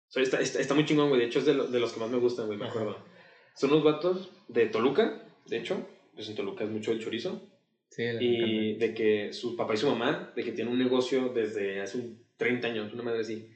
[0.08, 1.92] o sea, está, está, está muy chingón, güey, de hecho es de, lo- de los
[1.94, 2.98] que más me gustan, güey, me acuerdo.
[3.56, 7.42] Son unos vatos de Toluca, de hecho, pues en Toluca es mucho el chorizo,
[7.96, 11.80] Sí, y de que su papá y su mamá, de que tienen un negocio desde
[11.80, 13.48] hace un 30 años, una madre así,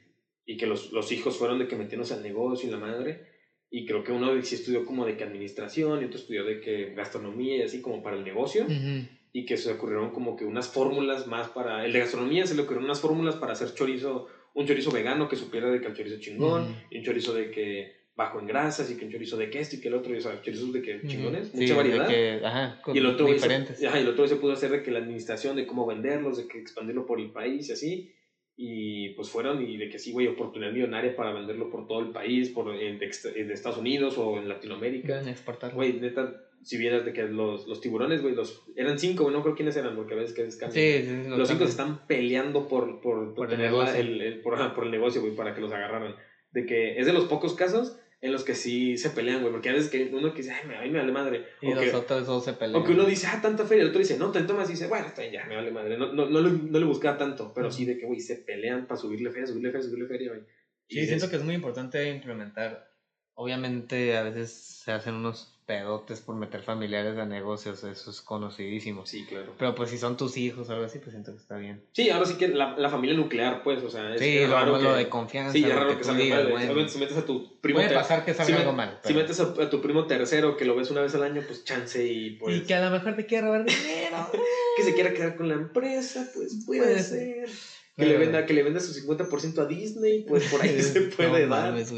[0.45, 3.23] y que los, los hijos fueron de que metiéndose al negocio y la madre,
[3.71, 6.93] y creo que uno sí estudió como de que administración, y otro estudió de que
[6.93, 9.07] gastronomía y así como para el negocio, Ujú.
[9.33, 12.61] y que se ocurrieron como que unas fórmulas más para, el de gastronomía se le
[12.61, 16.19] ocurrieron unas fórmulas para hacer chorizo, un chorizo vegano que supiera de que el chorizo
[16.19, 16.71] chingón, Ujú.
[16.91, 19.75] y un chorizo de que bajo en grasas, y que un chorizo de que esto
[19.75, 22.07] y que el otro, y, o sea, chorizos de que chingones, Sí, mucha variedad.
[22.07, 23.77] que, ajá, Y el otro diferentes.
[23.77, 26.37] Se, ajá, y el otro se pudo hacer de que la administración, de cómo venderlos,
[26.37, 28.11] de que expandirlo por el país y así.
[28.59, 32.09] Y pues fueron y de que sí, güey, oportunidad millonaria para venderlo por todo el
[32.09, 35.09] país, por en, en Estados Unidos o en Latinoamérica.
[35.09, 35.73] Pueden exportar.
[35.75, 39.43] Güey, neta, si vieras de que los, los tiburones, güey, los, eran cinco, güey, no
[39.43, 40.71] creo quiénes eran, porque a veces que cambian.
[40.71, 44.41] Sí, sí, sí, Los cinco se están peleando por, por, por, Por tener el, el-
[44.41, 46.15] por, por el negocio, güey, para que los agarraran.
[46.49, 49.69] De que es de los pocos casos en los que sí se pelean, güey, porque
[49.69, 51.45] a veces que uno que dice, ay, me, ay, me vale madre.
[51.61, 52.81] Y o que- los otros dos se pelean.
[52.81, 54.87] o que uno dice, ah, tanta feria, el otro dice, no, te tomas y dice,
[54.87, 55.97] bueno, está bien, ya, me vale madre.
[55.97, 58.87] No, no, no, le, no le buscaba tanto, pero sí de que, güey, se pelean
[58.87, 60.41] para subirle feria, subirle feria, subirle feria, güey.
[60.89, 62.87] Sí, siento que es muy importante implementar.
[63.35, 64.51] Obviamente, a veces
[64.83, 69.05] se hacen unos pedotes por meter familiares a negocios, eso es conocidísimo.
[69.05, 69.53] Sí, claro.
[69.59, 71.83] Pero pues si son tus hijos o algo así, pues siento que está bien.
[71.91, 74.79] Sí, ahora sí que la, la familia nuclear, pues, o sea, es, Sí, lo, raro
[74.81, 74.97] lo que...
[74.97, 76.51] de confianza, Sí, es raro que salga digas, mal.
[76.53, 76.87] bueno.
[76.89, 77.79] Si metes a tu primo...
[77.79, 78.97] Puede pasar que salga si algo mal.
[79.03, 81.65] Si metes a, a tu primo tercero que lo ves una vez al año, pues
[81.65, 82.55] chance y pues...
[82.55, 84.31] Y que a lo mejor te quiera robar dinero.
[84.77, 87.49] que se quiera quedar con la empresa, pues puede, Puede ser.
[87.49, 87.49] ser.
[87.97, 91.45] Que le, venda, que le venda su 50% a Disney, pues por ahí se puede
[91.47, 91.71] no dar.
[91.71, 91.91] mames.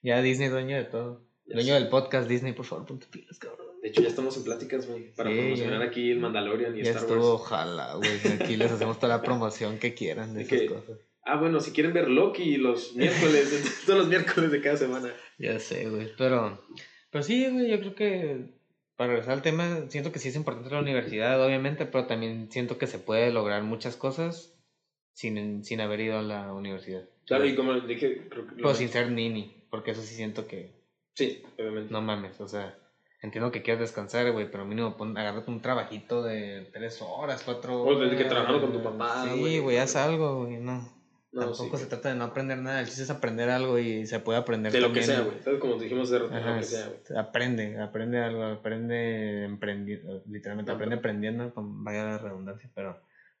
[0.00, 1.25] Ya Disney dueño de todo.
[1.46, 3.66] Dueño del podcast Disney, por favor, ponte pilas, cabrón.
[3.82, 5.86] De hecho, ya estamos en pláticas, güey, para Sí, promocionar ya.
[5.86, 7.42] aquí el Mandalorian y Ya Star estuvo, Wars.
[7.42, 8.10] ojalá, güey.
[8.40, 10.98] Aquí les hacemos toda la promoción que quieran de De esas que- cosas.
[11.28, 13.50] Ah, bueno, si quieren ver Loki los miércoles,
[13.86, 15.12] todos los miércoles de cada semana.
[15.38, 16.10] Ya sé, güey.
[16.16, 16.62] Pero,
[17.10, 18.54] pero sí, güey, yo creo que
[18.96, 22.78] para regresar al tema, siento que sí es importante la universidad, obviamente, pero también siento
[22.78, 24.54] que se puede lograr muchas cosas
[25.14, 27.04] sin, sin haber ido a la universidad.
[27.26, 28.54] Claro, y como dije, creo que...
[28.56, 30.70] Pero sin ser nini, porque eso sí siento que
[31.16, 31.92] Sí, obviamente.
[31.92, 32.76] no mames, o sea,
[33.22, 37.82] entiendo que quieres descansar, güey, pero mínimo pon, agárrate un trabajito de tres horas, cuatro
[37.82, 38.10] O horas.
[38.10, 39.58] desde que trabajando con tu papá, Sí, güey.
[39.60, 40.94] güey, haz algo, güey, no.
[41.32, 41.82] No, Tampoco sí.
[41.84, 44.72] se trata de no aprender nada, el chiste es aprender algo y se puede aprender
[44.72, 45.24] De lo que también.
[45.34, 45.58] sea, güey.
[45.58, 47.18] Como dijimos de Ajá, lo que sea, güey.
[47.18, 52.98] aprende, aprende algo, aprende emprendiendo, literalmente No, aprende aprendiendo, con vaya la redundancia, pero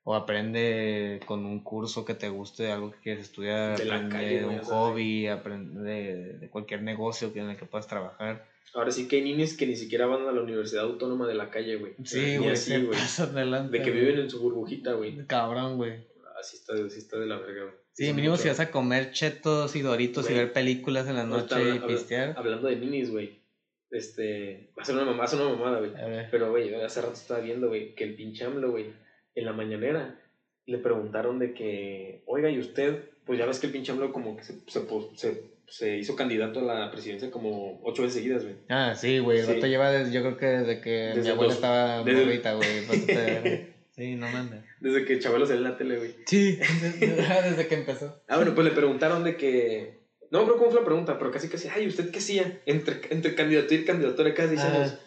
[0.08, 4.16] o aprende con un curso que te guste, algo que quieres estudiar, De la aprende
[4.16, 8.46] calle, de un hobby, aprende de, de cualquier negocio que en el que puedas trabajar.
[8.74, 11.50] Ahora sí que hay niños que ni siquiera van a la Universidad Autónoma de la
[11.50, 11.94] calle, güey.
[12.04, 15.26] Sí, güey, así, De que viven en su burbujita, güey.
[15.26, 16.06] Cabrón, güey.
[16.38, 17.74] Así está, así está de la verga, güey.
[17.94, 21.56] Sí, mínimo si vas a comer chetos y doritos y ver películas en la noche
[21.74, 22.34] y pistear.
[22.36, 23.40] Hablando de ninis, güey.
[23.90, 24.70] Este.
[24.78, 25.90] Va a ser una mamá, va a ser una mamada, güey.
[26.30, 28.92] Pero, güey, hace rato estaba viendo, güey, que el pinche AMLO, güey,
[29.36, 30.18] en la mañanera
[30.66, 33.04] le preguntaron de que, oiga, ¿y usted?
[33.24, 34.80] Pues ya ves que el pinche AMLO como que se, se,
[35.14, 38.56] se, se hizo candidato a la presidencia como ocho veces seguidas, güey.
[38.68, 39.38] Ah, sí, güey.
[39.38, 39.52] El Sí.
[39.54, 43.76] vato lleva, desde, yo creo que desde que Desde mi abuela estaba desde- morrita, güey.
[43.96, 44.60] Sí, no mames.
[44.80, 46.14] Desde que Chabelo salió en la tele, güey.
[46.26, 46.58] Sí,
[47.00, 48.20] desde que empezó.
[48.28, 50.00] Ah, bueno, pues le preguntaron de que.
[50.30, 52.60] No creo cómo fue la pregunta, pero casi casi, ay, ¿usted qué hacía?
[52.66, 54.98] Entre, entre candidatura y candidatura, casi dice, Ah.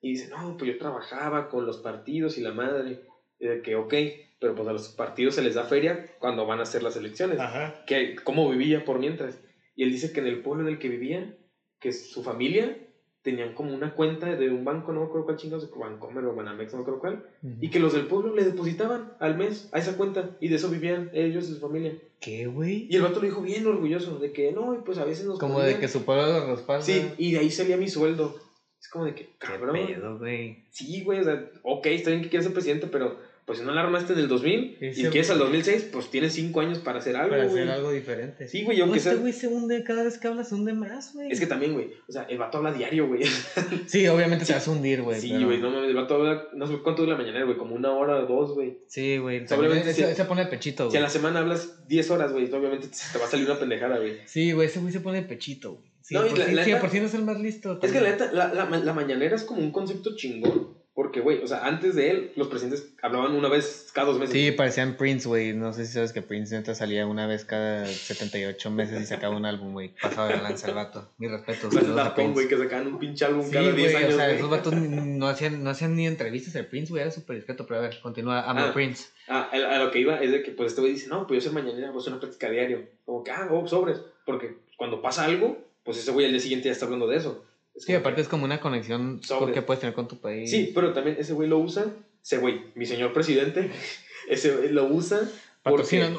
[0.00, 3.02] Y dice, no, pues yo trabajaba con los partidos y la madre.
[3.42, 3.92] Y de que, ok,
[4.40, 7.40] pero pues a los partidos se les da feria cuando van a hacer las elecciones.
[7.40, 7.74] Ajá.
[7.86, 9.36] Que, ¿Cómo vivía por mientras?
[9.74, 11.34] Y él dice que en el pueblo en el que vivía,
[11.80, 12.78] que su familia
[13.22, 16.72] tenían como una cuenta de un banco, no me acuerdo cuál chingados, Bancomer o Banamex,
[16.72, 17.26] no me acuerdo cuál,
[17.60, 20.68] y que los del pueblo le depositaban al mes a esa cuenta y de eso
[20.70, 21.94] vivían ellos y su familia.
[22.20, 22.86] ¿Qué, güey?
[22.88, 25.60] Y el vato lo dijo bien orgulloso de que no, pues a veces nos Como
[25.60, 26.82] de ponían- que su pueblo lo respalda.
[26.84, 28.36] Sí, y de ahí salía mi sueldo.
[28.80, 29.74] Es como de que, ¿Qué cabrón.
[29.86, 30.64] pedo, güey?
[30.70, 33.72] Sí, güey, o sea, ok, está bien que quieras ser presidente, pero pues si no
[33.72, 35.48] la armaste en el 2000 y quieres al güey.
[35.50, 37.62] 2006, pues tienes 5 años para hacer algo, Para güey.
[37.62, 38.46] hacer algo diferente.
[38.48, 39.18] Sí, güey, No, aunque este sea...
[39.18, 41.30] güey se hunde cada vez que habla, se hunde más, güey.
[41.30, 43.22] Es que también, güey, o sea, el vato habla diario, güey.
[43.86, 45.20] Sí, obviamente te vas a hundir, güey.
[45.20, 47.56] sí, pero- güey, no mames, el vato habla, no sé cuánto dura la mañana, güey,
[47.56, 48.78] como una hora o dos, güey.
[48.86, 49.44] Sí, güey.
[49.50, 50.04] obviamente sí.
[50.14, 51.02] se pone pechito, Si a güey.
[51.02, 54.18] la semana hablas 10 horas, güey, obviamente te va a salir una pendejada, güey.
[54.26, 55.90] Sí, güey, ese güey se pone pechito, güey.
[56.00, 57.40] Sí, No, y por la- sí, la sí, neta- por sí no es el más
[57.40, 57.78] listo.
[57.82, 58.36] Es que la también.
[58.38, 62.10] la, la, la mañanera es como un concepto chingón, porque, güey, o sea, antes de
[62.10, 64.34] él, los presidentes hablaban una vez cada dos meses.
[64.34, 65.54] Sí, parecían Prince, güey.
[65.54, 69.34] No sé si sabes que Prince neta salía una vez cada 78 meses y sacaba
[69.34, 69.94] un álbum, güey.
[70.02, 71.10] Pasado de lanza el vato.
[71.16, 71.70] Mi respeto.
[71.70, 74.50] Las güey, que sacaban un pinche álbum Sí, cada 10 güey, años, o sea, esos
[74.50, 77.82] vatos no hacían, no hacían ni entrevistas al Prince, güey, era súper discreto, pero a
[77.84, 78.72] ver, continúa, amo Ah.
[78.74, 79.08] Prince.
[79.28, 81.50] Ah, a, lo que iba es de que, pues, este güey dice, no, pues yo
[81.50, 82.86] soy mañanera, pues una plática diario.
[83.06, 83.98] Como que, ah, oh, sobres.
[84.26, 87.44] Porque cuando pasa algo, pues ese güey al día siguiente ya está hablando de eso.
[87.74, 89.54] Es Sí, aparte es como una conexión Sobres.
[89.54, 90.50] que puedes tener con tu país.
[90.50, 91.86] Sí, pero también ese güey lo usa,
[92.22, 93.70] ese güey, mi señor presidente,
[94.28, 95.20] ese güey lo usa
[95.62, 96.10] porque,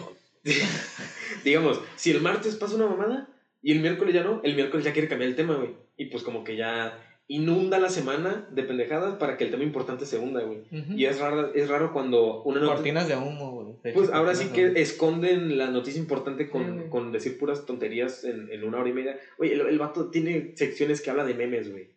[1.44, 3.30] digamos, si el martes pasa una mamada
[3.62, 5.76] y el miércoles ya no, el miércoles ya quiere cambiar el tema, güey.
[5.98, 6.98] Y pues como que ya
[7.36, 10.64] inunda la semana de pendejadas para que el tema importante se hunda, güey.
[10.96, 12.76] Y es raro, es raro cuando una nota...
[12.76, 13.74] Cortinas de humo, güey.
[13.84, 18.24] De Pues hecho, ahora sí que esconden la noticia importante con, con decir puras tonterías
[18.24, 19.18] en, en una hora y media.
[19.38, 21.90] Oye, el, el vato tiene secciones que habla de memes, güey.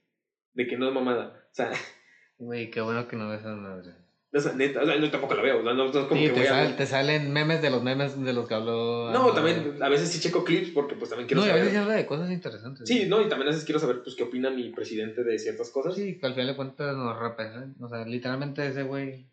[0.55, 1.47] De que no es mamada.
[1.51, 1.71] O sea,
[2.39, 3.93] Güey, qué bueno que no ves a madre.
[4.37, 5.63] O sea, neta, o sea, no, tampoco la veo.
[5.63, 6.51] No, no es como Sí, que te, voy a...
[6.51, 9.11] sal- te salen memes de los memes de los que habló.
[9.13, 11.65] No, también a veces sí checo clips porque pues también quiero No, y a saber.
[11.65, 12.89] veces sí habla de cosas interesantes.
[12.89, 13.09] Sí, güey.
[13.09, 15.95] no, y también a veces quiero saber pues qué opina mi presidente de ciertas cosas.
[15.95, 17.75] Sí, que al final de cuentas nos representan.
[17.81, 19.27] O sea, literalmente ese güey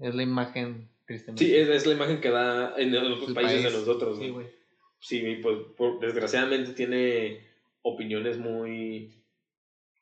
[0.00, 1.44] es la imagen, tristemente.
[1.44, 3.72] Sí, es, es la imagen que da en otros países país.
[3.72, 4.18] de nosotros.
[4.18, 4.34] Sí, ¿no?
[4.34, 4.46] güey.
[5.00, 7.46] Sí, pues por- desgraciadamente tiene
[7.82, 9.22] opiniones muy,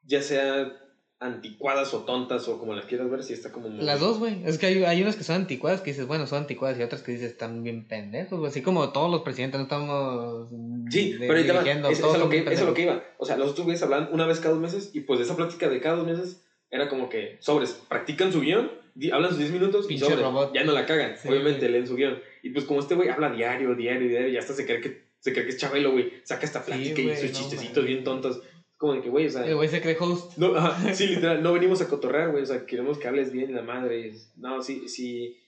[0.05, 0.73] ya sea
[1.19, 3.85] anticuadas o tontas o como las quieras ver, sí está como muy...
[3.85, 4.43] Las dos, güey.
[4.45, 7.03] Es que hay, hay unas que son anticuadas que dices, bueno, son anticuadas y otras
[7.03, 8.51] que dices, están bien pendejos, güey.
[8.51, 10.51] Así como todos los presidentes no estamos.
[10.91, 13.03] Sí, pero ahí te va, dirigiendo, es, es todos a lo que, lo que iba.
[13.19, 15.37] O sea, los otros güeyes hablan una vez cada dos meses y pues de esa
[15.37, 19.39] plática de cada dos meses era como que sobres, practican su guion, di- hablan sus
[19.39, 20.53] 10 minutos y sobres, robot.
[20.55, 21.17] ya no la cagan.
[21.17, 22.19] Sí, Obviamente leen su guion.
[22.43, 25.33] Y pues como este güey habla diario, diario, diario, y hasta se cree que, se
[25.33, 26.13] cree que es Chabelo, güey.
[26.25, 27.89] Saca esta Sí, plática y güey, sus no chistecitos mames.
[27.91, 28.43] bien tontos.
[28.77, 29.47] Como de que, güey, o sea...
[29.47, 30.37] El güey se cree host.
[30.37, 33.55] No, ajá, sí, literal, no venimos a cotorrear, güey, o sea, queremos que hables bien
[33.55, 34.13] la madre.
[34.37, 35.39] No, sí, sí.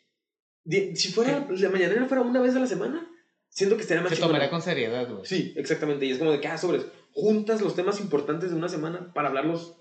[0.67, 3.11] Si fuera, la mañanera fuera una vez a la semana,
[3.49, 4.35] siento que estaría más Se chingona.
[4.35, 5.25] tomaría con seriedad, güey.
[5.25, 8.69] Sí, exactamente, y es como de que, ah, sobres, juntas los temas importantes de una
[8.69, 9.77] semana para hablarlos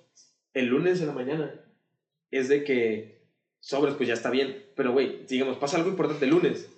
[0.54, 1.54] el lunes en la mañana.
[2.32, 3.28] Es de que,
[3.60, 6.70] sobres, pues ya está bien, pero, güey, digamos, pasa algo importante el lunes.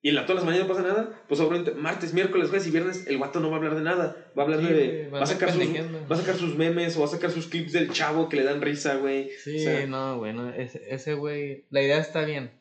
[0.00, 2.70] Y en la, todas las mañanas no pasa nada, pues obviamente martes, miércoles, jueves y
[2.70, 4.30] viernes el guato no va a hablar de nada.
[4.38, 5.08] Va a hablar Sí, de.
[5.08, 7.72] Va a, sacar sus, va a sacar sus memes o va a sacar sus clips
[7.72, 9.30] del chavo que le dan risa, güey.
[9.30, 12.52] Sí, O sea, no, güey, no, ese, güey, la idea está bien,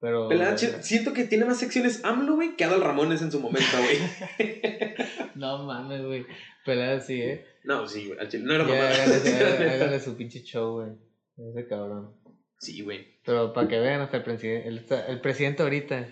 [0.00, 0.28] pero...
[0.30, 0.56] pelada.
[0.56, 4.56] Siento que tiene más secciones AMLO, güey, que Adal Ramones en su momento, güey.
[5.34, 6.26] No mames, güey,
[6.66, 7.44] pelada sí, ¿eh?
[7.64, 8.42] no, sí, güey.
[8.42, 8.90] No era mamada.
[8.90, 10.92] hágale, hágale su pinche show, güey,
[11.50, 12.14] ese cabrón.
[12.58, 13.20] Sí, güey.
[13.24, 16.08] Pero para que vean, hasta el presidente, el, el presidente ahorita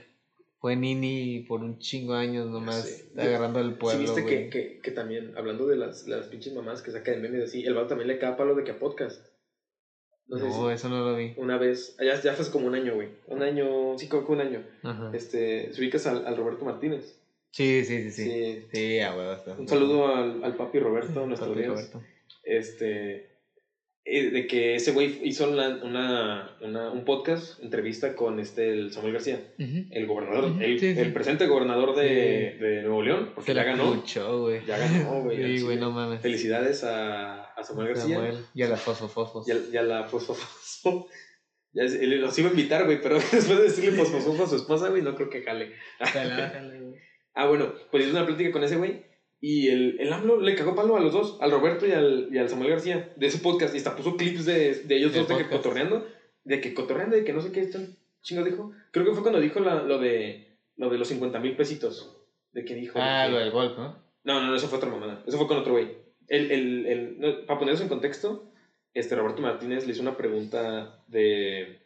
[0.61, 3.21] fue Nini por un chingo de años nomás, Sí.
[3.21, 6.83] agarrando el Sí, pueblo, viste que, que, que también, hablando de las, las pinches mamás
[6.83, 8.79] que saca de memes así, el vato también le cae a palo de que a
[8.79, 9.25] podcast.
[10.27, 11.33] No, sé si eso no lo vi.
[11.39, 13.09] una vez, ya, ya fue como un año, güey.
[13.29, 14.63] Un año, sí, como que un año.
[14.83, 15.11] Ajá.
[15.15, 17.19] Este, se ubicas al, al Roberto Martínez.
[17.51, 18.25] Sí, sí, sí, sí.
[18.25, 18.67] Sí.
[18.71, 19.37] Sí, a huevo.
[19.59, 21.65] Un saludo al, al papi Roberto, nuestro Papi.
[21.65, 22.03] Roberto.
[22.45, 23.38] Este,
[24.11, 28.93] eh, de que ese güey hizo la- una, una, un podcast, entrevista con este, el
[28.93, 31.01] Samuel García, el gobernador, el, sí, sí.
[31.01, 33.93] el presente gobernador de, de Nuevo León, porque ya la ganó.
[33.95, 34.51] escuchó.
[34.67, 35.59] Ya ganó, güey.
[35.59, 36.21] Sí, güey, no mames.
[36.21, 38.39] Felicidades a, a Samuel García Samuel.
[38.55, 39.47] Y a las fosfofosfos.
[39.49, 41.09] y a, y a la fosfofosfo.
[41.75, 45.03] Ya los iba a invitar, güey, pero después de decirle fosfofosfo a su esposa, güey,
[45.03, 45.75] no creo que jale.
[46.01, 47.01] Relájale, güey.
[47.35, 49.05] Ah, bueno, pues hizo una plática con ese güey
[49.41, 52.39] y el, el AMLO le cagó palo a los dos, al Roberto y al, y
[52.39, 53.75] al Samuel García, de ese podcast.
[53.75, 56.07] Y hasta puso clips de, de ellos dos de que cotorreando,
[56.45, 57.97] de que cotorreando y que no sé qué están.
[58.23, 58.73] chingo dijo?
[58.91, 62.17] Creo que fue cuando dijo la, lo, de, lo de los 50 mil pesitos.
[62.53, 62.99] De que dijo.
[63.01, 64.03] Ah, lo del golf, ¿no?
[64.25, 65.23] No, no, eso fue otra mamada.
[65.27, 65.89] Eso fue con otro güey.
[66.27, 68.51] El, el, el, para ponerse en contexto,
[68.93, 71.81] este Roberto Martínez le hizo una pregunta de,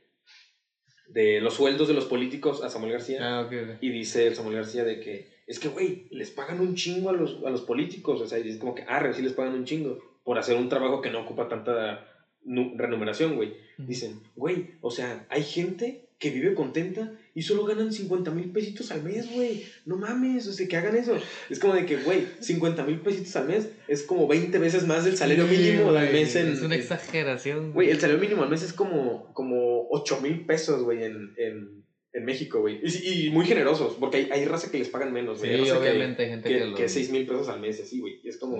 [1.08, 3.18] de los sueldos de los políticos a Samuel García.
[3.20, 7.10] Ah, ok, Y dice Samuel García de que, es que, güey, les pagan un chingo
[7.10, 8.20] a los, a los políticos.
[8.20, 11.00] O sea, es como que, ah, sí les pagan un chingo por hacer un trabajo
[11.00, 12.06] que no ocupa tanta
[12.44, 13.54] remuneración, güey.
[13.78, 18.92] Dicen, güey, o sea, hay gente que vive contenta y solo ganan 50 mil pesitos
[18.92, 19.64] al mes, güey.
[19.86, 21.16] No mames, o sea, que hagan eso.
[21.50, 25.04] Es como de que, güey, 50 mil pesitos al mes es como 20 veces más
[25.04, 26.52] del salario mínimo al mes en...
[26.52, 27.72] Es una exageración.
[27.72, 31.84] Güey, el salario mínimo al mes es como, como 8 mil pesos, güey, en, en,
[32.12, 32.80] en, México, güey.
[32.82, 35.64] Y, y, muy generosos, porque hay, hay raza que les pagan menos, güey.
[35.64, 38.20] Sí, obviamente hay gente que, que, que 6 mil pesos al mes, así, güey.
[38.22, 38.58] Y es como,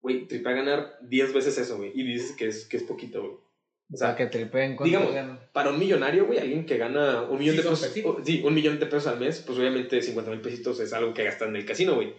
[0.00, 0.42] güey, sí.
[0.44, 1.92] a ganar 10 veces eso, güey.
[1.94, 3.34] Y dices que es, que es poquito, güey.
[3.92, 5.12] O sea, que tripeen digamos,
[5.52, 7.80] para un millonario, güey, alguien que gana un millón de pesos,
[8.24, 11.24] sí, un millón de pesos al mes, pues obviamente 50 mil pesitos es algo que
[11.24, 12.14] gastan en el casino, güey.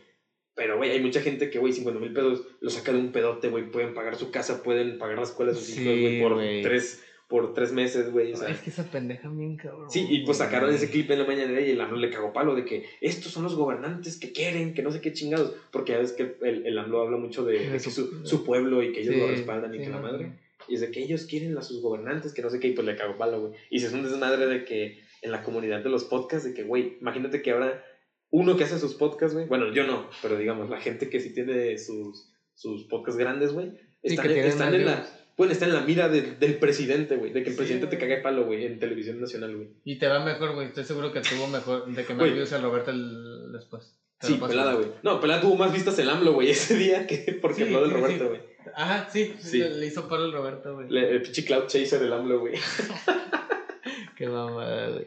[0.54, 3.48] Pero, güey, hay mucha gente que, güey, 50 mil pesos lo saca de un pedote,
[3.48, 7.02] güey, pueden pagar su casa, pueden pagar la escuela de sus hijos, güey, por tres,
[7.32, 8.34] por tres meses, güey.
[8.34, 8.50] O sea.
[8.50, 9.90] Es que esa pendeja bien cabrón.
[9.90, 12.54] Sí, y pues sacaron ese clip en la mañana y el AMLO le cagó palo
[12.56, 15.56] de que estos son los gobernantes que quieren, que no sé qué chingados.
[15.72, 19.02] Porque ya ves que el, el AMLO habla mucho de, su, su, pueblo y que
[19.02, 20.34] ellos lo respaldan y que la madre.
[20.68, 22.86] Y es de que ellos quieren a sus gobernantes, que no sé qué, y pues
[22.86, 23.54] le cago palo, güey.
[23.70, 26.64] Y se es un desmadre de que en la comunidad de los podcasts, de que,
[26.64, 27.82] güey, imagínate que ahora
[28.30, 31.34] uno que hace sus podcasts, güey, bueno, yo no, pero digamos, la gente que sí
[31.34, 33.72] tiene sus, sus podcasts grandes, güey,
[34.04, 35.08] están, están en la...
[35.36, 37.32] Pueden estar en la mira del, del presidente, güey.
[37.32, 39.70] De que el presidente te cague palo, güey, en televisión nacional, güey.
[39.84, 40.68] Y te va mejor, güey.
[40.68, 41.86] Estoy seguro que tuvo mejor.
[41.92, 43.98] De que me views a Roberto el, después.
[44.22, 44.88] Sí, pelada, güey.
[45.04, 48.30] No, pelada tuvo más vistas el AMLO, güey, ese día que porque habló del Roberto,
[48.30, 48.42] güey.
[48.76, 49.60] Ajá, sí, sí.
[49.60, 50.88] Le, hizo paro el Roberto, güey.
[50.96, 52.54] el pinche Cloud Chaser del AMLO, güey.
[54.16, 55.06] Qué mamada, güey.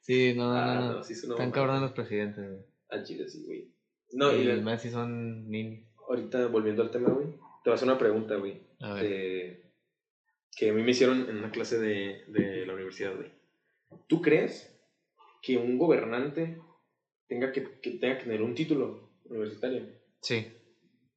[0.00, 0.92] Sí, no, no, ah, no.
[0.92, 1.02] no.
[1.02, 2.60] Sí, Están cabrones los presidentes, güey.
[2.90, 3.72] Al chile, sí, güey.
[4.12, 5.84] No, y, y más si son niños.
[6.08, 7.26] Ahorita, volviendo al tema, güey.
[7.26, 8.65] Te voy a hacer una pregunta, güey.
[8.80, 9.62] A ver.
[10.56, 13.30] que a mí me hicieron en una clase de, de la universidad, güey.
[14.06, 14.76] ¿Tú crees
[15.42, 16.58] que un gobernante
[17.28, 19.86] tenga que, que, tenga que tener un título universitario?
[20.20, 20.46] Sí.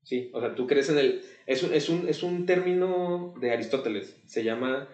[0.04, 1.22] Sí, o sea, tú crees en el...
[1.45, 4.88] Es un, es un, es un término de Aristóteles, se llama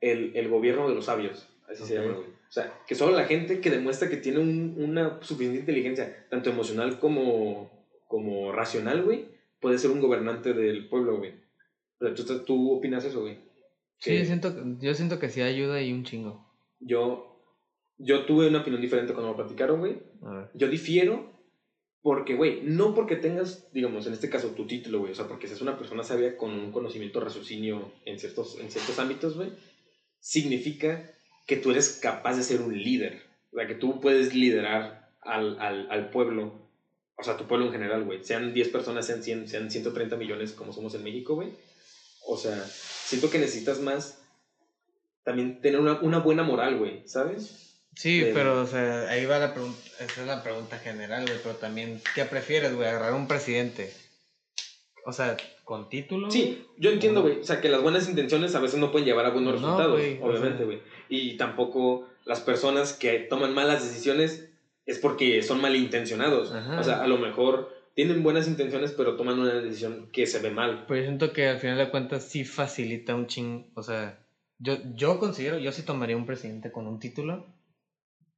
[0.00, 3.60] el, el gobierno de los sabios, así se llama, O sea, que solo la gente
[3.60, 7.70] que demuestra que tiene un, una suficiente inteligencia, tanto emocional como,
[8.08, 9.26] como racional, güey,
[9.60, 11.34] puede ser un gobernante del pueblo, güey.
[12.02, 13.38] O sea, ¿tú, ¿tú opinas eso, güey?
[13.98, 16.44] Sí, yo siento, yo siento que sí ayuda y un chingo.
[16.80, 17.40] Yo,
[17.98, 19.98] yo tuve una opinión diferente cuando me platicaron, güey.
[20.54, 21.30] Yo difiero
[22.02, 25.46] porque, güey, no porque tengas, digamos, en este caso tu título, güey, o sea, porque
[25.46, 29.52] seas una persona sabia con un conocimiento raciocinio en ciertos, en ciertos ámbitos, güey,
[30.18, 31.08] significa
[31.46, 33.22] que tú eres capaz de ser un líder.
[33.52, 36.54] O sea, que tú puedes liderar al, al, al pueblo,
[37.16, 38.24] o sea, tu pueblo en general, güey.
[38.24, 41.52] Sean 10 personas, sean 100, sean 130 millones como somos en México, güey.
[42.26, 44.18] O sea, siento que necesitas más
[45.24, 47.72] también tener una, una buena moral, güey, ¿sabes?
[47.94, 51.56] Sí, pero, o sea, ahí va la pregunta, esa es la pregunta general, güey, pero
[51.56, 52.88] también, ¿qué prefieres, güey?
[52.88, 53.92] ¿Agarrar un presidente?
[55.04, 56.30] O sea, ¿con título?
[56.30, 59.26] Sí, yo entiendo, güey, o sea, que las buenas intenciones a veces no pueden llevar
[59.26, 60.80] a buenos resultados, obviamente, güey.
[61.08, 64.48] Y tampoco las personas que toman malas decisiones
[64.86, 66.50] es porque son malintencionados.
[66.50, 70.50] O sea, a lo mejor tienen buenas intenciones, pero toman una decisión que se ve
[70.50, 70.86] mal.
[70.86, 74.18] Pues yo siento que al final de cuentas sí facilita un ching, o sea,
[74.58, 77.46] yo, yo considero, yo sí tomaría un presidente con un título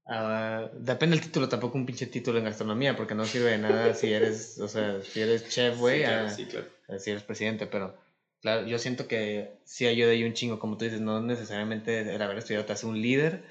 [0.07, 3.95] Uh, depende del título, tampoco un pinche título en gastronomía, porque no sirve de nada
[3.95, 6.67] si eres, o sea, si eres chef, güey, sí, claro,
[6.99, 7.97] si eres presidente, pero
[8.43, 12.21] claro, yo siento que sí ayuda ahí un chingo, como tú dices, no necesariamente el
[12.21, 13.45] haber estudiado te hace un líder,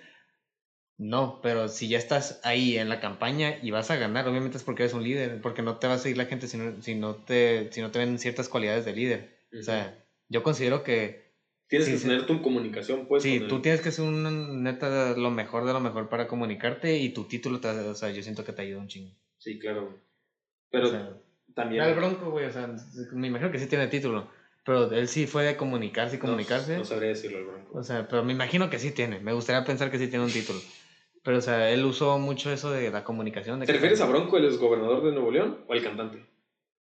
[0.97, 4.63] no, pero si ya estás ahí en la campaña y vas a ganar, obviamente es
[4.63, 6.95] porque eres un líder, porque no te va a seguir la gente si no, si
[6.95, 9.37] no, te, si no te ven ciertas cualidades de líder.
[9.59, 11.23] O sea, yo considero que
[11.67, 13.23] Tienes que tener tu comunicación, pues.
[13.23, 17.09] Sí, tú tienes que ser un neta lo mejor de lo mejor para comunicarte y
[17.09, 19.11] tu título, te, o sea, yo siento que te ayuda un chingo.
[19.39, 19.99] Sí, claro,
[20.69, 21.19] Pero
[21.55, 21.83] también.
[21.83, 22.75] El Bronco, güey, o sea,
[23.13, 24.29] me imagino que sí tiene título.
[24.63, 26.77] Pero él sí fue de comunicarse y comunicarse.
[26.77, 27.77] No, sabría decirlo el Bronco.
[27.77, 29.19] O sea, pero me imagino que sí tiene.
[29.19, 30.59] Me gustaría pensar que sí tiene un título.
[31.23, 33.59] Pero, o sea, él usó mucho eso de la comunicación.
[33.59, 36.25] De ¿Te refieres a Bronco, el gobernador de Nuevo León, o al cantante?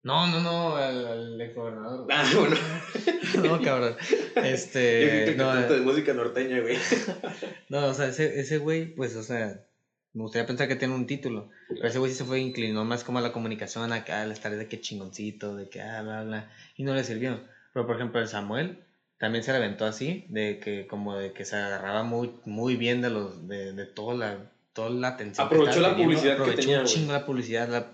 [0.03, 2.07] No, no, no, al, ex gobernador.
[2.11, 2.55] Ah, bueno.
[3.43, 3.97] no, cabrón.
[4.35, 5.35] Este.
[5.37, 6.77] no, de música norteña, güey.
[7.69, 9.65] no, o sea, ese, ese güey, pues, o sea,
[10.13, 11.49] me gustaría pensar que tiene un título.
[11.67, 14.55] Pero ese güey sí se fue, inclinó más como a la comunicación acá, al estar
[14.55, 16.51] de que chingoncito, de que ah, bla, bla.
[16.75, 17.41] Y no le sirvió.
[17.73, 18.85] Pero, por ejemplo, el Samuel,
[19.17, 23.01] también se le aventó así, de que como de que se agarraba muy, muy bien
[23.01, 25.47] de los, de, de toda la, toda la atención.
[25.47, 27.67] Aprovechó la publicidad aprovechó que tenía, un chingo la publicidad.
[27.69, 27.87] La,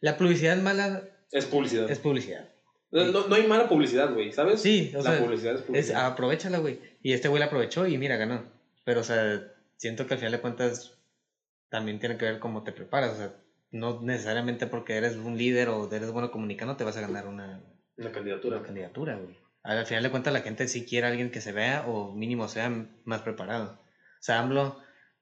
[0.00, 1.02] la publicidad mala
[1.32, 1.90] Es publicidad.
[1.90, 2.48] es publicidad.
[2.90, 4.60] No, no, hay mala publicidad, güey, ¿sabes?
[4.62, 6.06] Sí, o la sea, publicidad es Es, publicidad.
[6.06, 6.78] aprovechala, güey.
[7.02, 8.44] Y este güey la aprovechó y mira, ganó.
[8.84, 9.42] Pero, o sea,
[9.76, 10.92] siento que al final de cuentas
[11.70, 13.14] también tiene que ver cómo te preparas.
[13.14, 13.34] O sea,
[13.72, 17.60] no necesariamente porque eres un líder o eres bueno comunicando te vas a ganar una,
[17.96, 18.58] Una candidatura.
[18.58, 19.36] una candidatura, güey.
[19.64, 22.48] Al final de cuentas la gente sí quiere a alguien que se vea o mínimo
[22.48, 22.70] sea
[23.04, 23.80] más preparado.
[24.20, 24.78] O sea, AMLO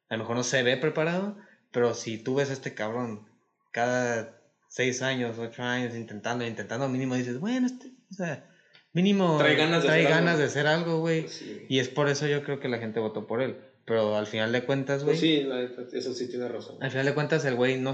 [0.08, 1.36] a lo mejor no se ve preparado,
[1.70, 3.26] pero si tú ves a este cabrón
[3.70, 4.36] cada
[4.68, 8.44] seis años, ocho años intentando, intentando, mínimo dices, bueno, este, o sea,
[8.92, 10.40] mínimo Trae ganas de trae hacer ganas algo.
[10.40, 11.22] de hacer algo, güey.
[11.22, 11.66] Pues sí.
[11.68, 13.56] Y es por eso yo creo que la gente votó por él.
[13.84, 16.76] Pero al final de cuentas, güey, Pues sí, la eso sí tiene razón.
[16.82, 17.92] al final de cuentas el güey no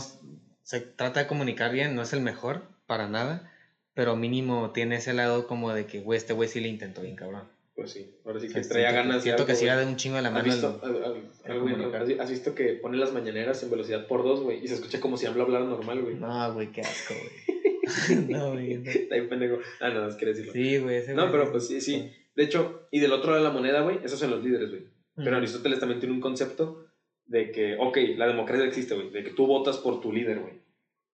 [0.62, 3.50] se trata de comunicar bien, no es el mejor para nada,
[3.98, 7.16] pero mínimo tiene ese lado como de que, güey, este güey sí le intentó bien,
[7.16, 7.48] cabrón.
[7.74, 9.96] Pues sí, ahora sí O que sea, traía ganas Siento que sí va de un
[9.96, 10.44] chingo de la ¿Has mano.
[10.44, 12.02] visto, el- al- al- el al- güey, comunicar.
[12.02, 14.62] has- has visto que pone las mañaneras en velocidad por dos, güey?
[14.64, 16.14] Y se escucha como si habla hablar normal, güey.
[16.14, 17.58] No, güey, qué asco, güey.
[18.30, 18.74] no, güey.
[18.78, 18.88] no.
[18.88, 19.58] Está bien pendejo.
[19.80, 20.52] Ah, no, es que decirlo.
[20.52, 22.12] Sí, güey, ese No, güey pero es- pues sí, sí.
[22.36, 24.84] De hecho, y del otro lado de la moneda, güey, esos son los líderes, güey.
[25.16, 25.36] Pero.
[25.38, 26.86] Aristóteles también tiene un concepto
[27.26, 30.54] de que, ok, la democracia existe, güey, de que tú votas por tu líder, güey.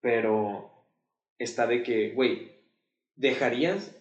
[0.00, 0.88] Pero
[1.38, 2.50] está de que, güey,
[3.16, 3.96] dejarías,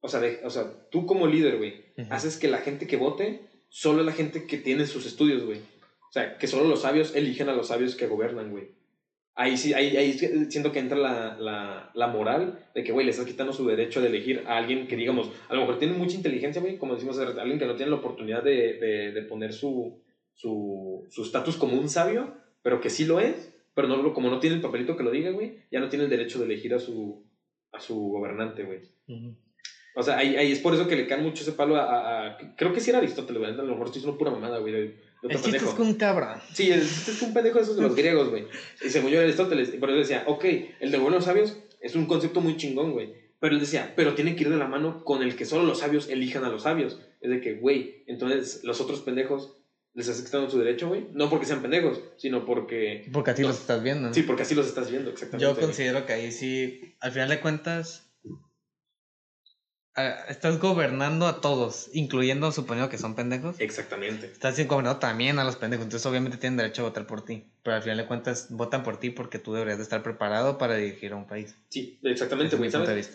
[0.00, 1.74] o sea, de- o sea, tú como líder, güey,
[2.10, 5.58] haces que la gente que vote solo es la gente que tiene sus estudios, güey.
[5.58, 8.72] O sea, que solo los sabios eligen a los sabios que gobiernan, güey.
[9.34, 10.12] Ahí sí, ahí, ahí
[10.50, 14.02] siento que entra la, la, la moral de que, güey, le estás quitando su derecho
[14.02, 17.18] de elegir a alguien que, digamos, a lo mejor tiene mucha inteligencia, güey, como decimos,
[17.18, 20.00] alguien que no tiene la oportunidad de, de, de poner su
[20.34, 24.38] su su estatus como un sabio, pero que sí lo es, pero no como no
[24.38, 26.78] tiene el papelito que lo diga, güey, ya no tiene el derecho de elegir a
[26.78, 27.24] su,
[27.72, 28.80] a su gobernante, güey.
[29.08, 29.34] Ujú.
[29.94, 31.82] O sea, ahí, ahí es por eso que le caen mucho ese palo a...
[31.82, 34.58] a- a- creo que sí era Aristóteles, güey, a lo mejor estoy diciendo pura mamada,
[34.58, 34.94] güey, El
[35.28, 35.68] chiste pendejo.
[35.68, 36.38] es que un cabrón.
[36.54, 38.46] Sí, el chiste es que un pendejo de esos de los griegos, güey.
[38.82, 40.44] Y según yo Aristóteles, y por eso decía, ok,
[40.80, 43.14] el de buenos sabios es un concepto muy chingón, güey.
[43.38, 45.80] Pero él decía, pero tiene que ir de la mano con el que solo los
[45.80, 47.00] sabios elijan a los sabios.
[47.20, 49.58] Es de que, güey, entonces los otros pendejos
[49.94, 51.08] les estás quitando su derecho, güey.
[51.12, 53.08] No porque sean pendejos, sino porque...
[53.12, 53.48] Porque así No.
[53.48, 54.08] los estás viendo.
[54.08, 54.14] ¿no?
[54.14, 55.54] Sí, porque así los estás viendo, exactamente.
[55.54, 58.08] Yo considero que ahí sí, al final de cuentas,
[60.28, 63.56] estás gobernando a todos, incluyendo suponiendo que son pendejos.
[63.60, 64.26] Exactamente.
[64.26, 67.52] Estás gobernando también a los pendejos, entonces obviamente tienen derecho a votar por ti.
[67.62, 70.76] Pero al final de cuentas votan por ti porque tú deberías de estar preparado para
[70.76, 71.54] dirigir a un país.
[71.68, 72.70] Sí, exactamente, güey.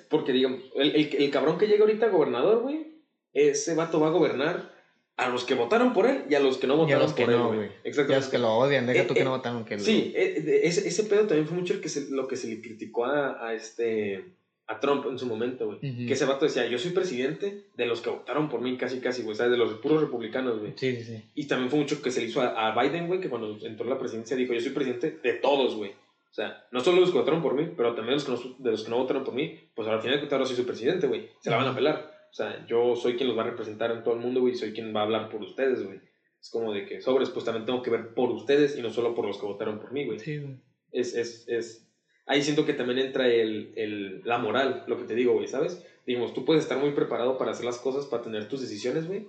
[0.10, 3.02] Porque, digamos, el, el, el cabrón que llega ahorita gobernador, güey,
[3.34, 4.77] ese vato va a gobernar
[5.18, 7.14] a los que votaron por él y a los que no Y a votaron los
[7.14, 7.58] que por él, no, güey.
[7.60, 7.70] güey.
[7.70, 8.16] Y a Exactamente.
[8.26, 9.80] los que lo odian, deja Eh, tú que eh, no votaron que.
[9.80, 12.62] Sí, eh, ese, ese pedo también fue mucho el que se- lo que se le
[12.62, 14.26] criticó a, a este
[14.70, 15.80] a Trump en su momento, güey.
[15.80, 19.22] Que ese vato decía, yo soy presidente de los que votaron por mí casi casi,
[19.24, 19.54] güey, ¿sabes?
[19.54, 20.74] De los puros republicanos, güey.
[20.76, 21.24] Sí, sí, sí.
[21.36, 23.86] Y también fue mucho que se le hizo a, a Biden, güey, que cuando entró
[23.88, 25.92] a la presidencia dijo, yo soy presidente de todos, güey.
[26.30, 28.72] O sea, no solo los que votaron por mí, pero también los que no, de
[28.72, 31.08] los que no votaron por mí, pues al final de cuentas ahora soy su presidente,
[31.08, 31.30] güey.
[31.40, 32.17] Se la van a pelar.
[32.30, 34.74] O sea, yo soy quien los va a representar en todo el mundo, güey, soy
[34.74, 36.00] quien va a hablar por ustedes, güey.
[36.40, 39.16] Es como de que sobres, pues también tengo que ver por ustedes y no solo
[39.16, 40.58] por los que votaron por mí, güey Sí, güey.
[40.92, 41.88] es, es, es...
[42.26, 45.84] Ahí siento que también entra el, el, la moral, lo que te digo, güey, ¿sabes?
[46.06, 49.28] Digamos, tú puedes estar muy preparado para hacer las cosas, para tener tus decisiones, güey,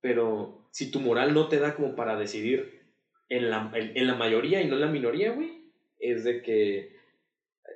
[0.00, 2.82] pero si tu moral no te da como para decidir
[3.28, 5.62] en la, en, en la mayoría y no en la minoría, güey,
[5.98, 6.96] es de que...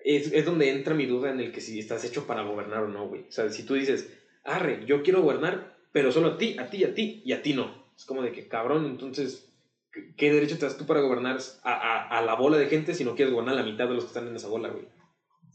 [0.05, 2.89] Es, es donde entra mi duda en el que si estás hecho para gobernar o
[2.89, 3.23] no, güey.
[3.23, 4.16] O sea, si tú dices,
[4.47, 7.55] arre, yo quiero gobernar, pero solo a ti, a ti, a ti y a ti
[7.55, 7.87] no.
[7.97, 9.47] Es como de que, cabrón, entonces
[9.93, 13.15] ¿Qué- ¿Qué derecho te das tú para gobernar a, la bola de gente si no
[13.15, 14.87] quieres gobernar a la mitad de los que están en esa bola, güey?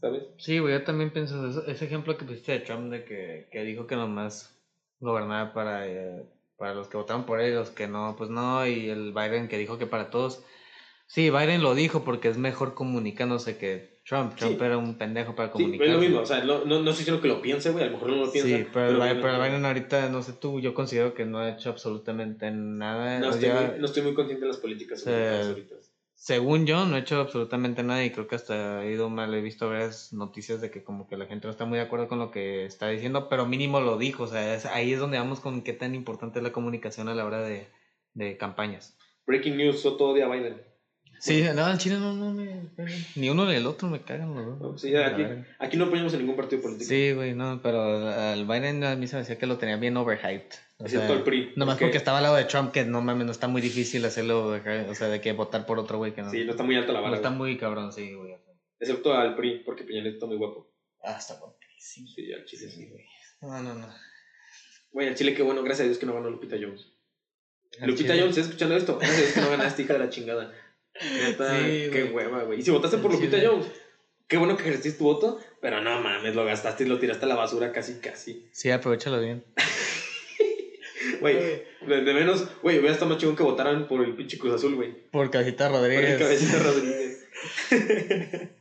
[0.00, 0.24] ¿Sabes?
[0.38, 1.64] Sí, güey, yo también pienso eso.
[1.66, 4.60] Ese ejemplo que pusiste de Trump de que, que dijo que nomás
[4.98, 6.24] gobernaba para, eh,
[6.56, 8.66] para los que votaron por él los que no, pues no.
[8.66, 10.42] Y el Biden que dijo que para todos.
[11.06, 14.34] Sí, Biden lo dijo porque es mejor comunicándose que Trump.
[14.34, 14.64] Trump Sí.
[14.64, 15.86] era un pendejo para Sí, comunicar.
[15.86, 16.20] es lo mismo.
[16.20, 17.84] O sea, no, no, no estoy diciendo que lo piense, güey.
[17.84, 18.48] A lo mejor no lo piensa.
[18.48, 21.50] Sí, pero, Bi- obviamente- pero Biden ahorita, no sé tú, yo considero que no ha
[21.50, 23.20] hecho absolutamente nada.
[23.20, 25.76] no, estoy sea, muy, no estoy muy consciente de las políticas Eh, ahorita.
[26.14, 29.40] Según yo, no he hecho absolutamente nada y creo que hasta he ido mal, he
[29.40, 32.20] visto varias noticias de que como que la gente no está muy de acuerdo con
[32.20, 35.40] lo que está diciendo, pero mínimo lo dijo, o sea, es- ahí es donde vamos
[35.40, 37.66] con qué tan importante es la comunicación a la hora de,
[38.14, 38.96] de campañas.
[39.26, 40.60] Breaking news, Soto odia a Biden.
[41.22, 42.68] Sí, no, en Chile no, no me
[43.14, 44.60] ni uno ni el otro me cagan los dos.
[44.60, 45.22] No, sí, aquí,
[45.60, 46.88] aquí no apoyamos a ningún partido político.
[46.88, 49.96] Sí, güey, no, pero al Biden a mí se me decía que lo tenía bien
[49.96, 50.50] overhyped.
[50.78, 51.52] O Excepto sea, el PRI.
[51.54, 54.46] Nomás porque estaba al lado de Trump, que no mames, no está muy difícil hacerlo,
[54.48, 56.30] o sea, de que votar por otro güey que no.
[56.32, 57.16] Sí, no está muy alta la no vara.
[57.16, 57.38] está güey.
[57.38, 58.34] muy cabrón, sí, güey.
[58.80, 60.72] Excepto al PRI, porque Peña está muy guapo.
[61.04, 62.08] Ah, está guapísimo.
[62.16, 62.76] Sí, al chile sí.
[62.78, 63.04] Sí, güey.
[63.42, 63.86] No, no, no.
[64.90, 66.88] Güey, al Chile, qué bueno, gracias a Dios que no ganó Lupita Jones.
[67.80, 68.98] Lupita Jones, ¿estás escuchando esto?
[68.98, 70.52] Gracias a Dios que no ganaste, hija de la chingada.
[71.00, 72.26] Neta, Sí, qué güey.
[72.26, 72.60] hueva, güey.
[72.60, 73.48] Y si votaste por Lupita chile.
[73.48, 73.66] Jones,
[74.28, 77.28] qué bueno que ejerciste tu voto, pero no mames, lo gastaste y lo tiraste a
[77.28, 78.46] la basura casi, casi.
[78.52, 79.44] Sí, aprovechalo bien.
[81.20, 81.36] Güey,
[81.86, 84.74] de, de menos, güey, hubiera estado más chingón que votaran por el pinche Cruz Azul,
[84.76, 84.92] güey.
[85.10, 86.18] Por Cabecita Por el Rodríguez.
[86.18, 87.28] cabecita Rodríguez.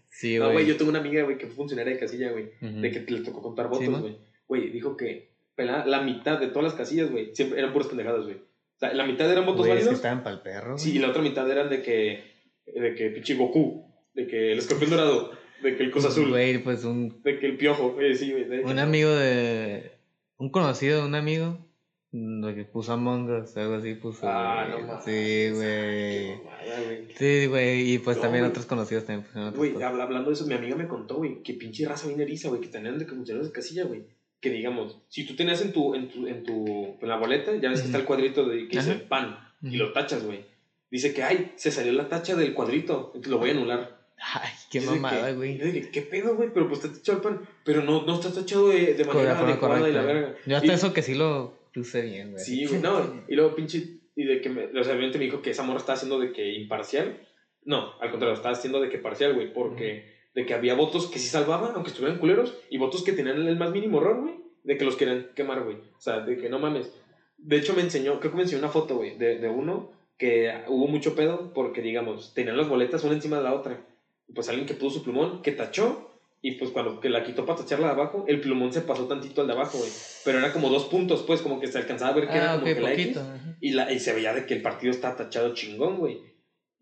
[0.10, 0.54] Sí, No, güey.
[0.54, 2.52] güey, yo tengo una amiga, güey, que fue funcionaria de casilla, güey.
[2.60, 4.18] De que le tocó contar Sí, votos, güey.
[4.48, 8.38] Güey, dijo que la mitad de todas las casillas, güey, siempre eran puras pendejadas, güey.
[8.82, 9.96] La mitad eran votos Güey, es que válidos.
[9.96, 10.78] estaban pa'l perro.
[10.78, 12.24] Sí, y la otra mitad eran de que,
[12.66, 16.58] de que pinche Goku, de que el escorpión dorado, de que el Cruz Azul, Güey,
[16.64, 19.92] pues un, de que el piojo, sí, de- un amigo de.
[20.38, 21.68] Un conocido de un amigo.
[22.14, 24.28] De que puso Among Us, algo así puso.
[24.28, 24.82] Ah, güey.
[24.82, 25.06] no mames.
[25.06, 26.36] Sí, güey.
[27.18, 27.94] Sí, güey.
[27.94, 28.50] Y pues No, también güey.
[28.50, 31.88] otros conocidos también pusieron Güey, hablando de eso, mi amiga me contó, güey, que pinche
[31.88, 34.04] raza bien eriza, güey, que tenían de que funcionarios de casilla, güey.
[34.42, 37.70] Que digamos, si tú tenías en tu, en tu, en tu, en la boleta, ya
[37.70, 40.44] ves que está el cuadrito de que dice pan, y lo tachas, güey.
[40.90, 44.02] Dice que, ay, se salió la tacha del cuadrito, entonces lo voy a anular.
[44.34, 45.58] Ay, qué Dice mamada, güey.
[45.58, 46.50] yo dije, ¿qué pedo, güey?
[46.54, 49.88] Pero pues está tachado el pan, pero no, no está tachado de, de manera adecuada
[49.90, 50.02] y la correcta.
[50.04, 50.36] verga.
[50.46, 52.44] Yo hasta Y- eso que sí lo puse bien, güey.
[52.44, 55.42] Sí, güey, no, y luego pinche, y de que, me, o sea, obviamente me dijo
[55.42, 57.28] que esa morra estaba haciendo de que imparcial.
[57.64, 61.20] No, al contrario, estaba haciendo de que parcial, güey, porque de que había votos que
[61.20, 64.78] sí salvaban, aunque estuvieran culeros, y votos que tenían el más mínimo error, güey, de
[64.78, 65.78] que los querían quemar, güey.
[65.78, 66.92] O sea, de que no mames.
[67.38, 70.54] De hecho, me enseñó, creo que me enseñó una foto, güey, de, de uno que
[70.68, 73.84] hubo mucho pedo porque, digamos, tenían las boletas una encima de la otra.
[74.28, 76.12] Y pues alguien que puso su plumón, que tachó,
[76.44, 79.42] y pues cuando que la quitó para tacharla de abajo, el plumón se pasó tantito
[79.42, 79.90] al de abajo, güey.
[80.24, 82.60] Pero era como dos puntos, pues, como que se alcanzaba a ver que era Ah,
[82.60, 83.20] como ok, que la X.
[83.60, 86.20] Y, la, y se veía de que el partido está tachado chingón, güey.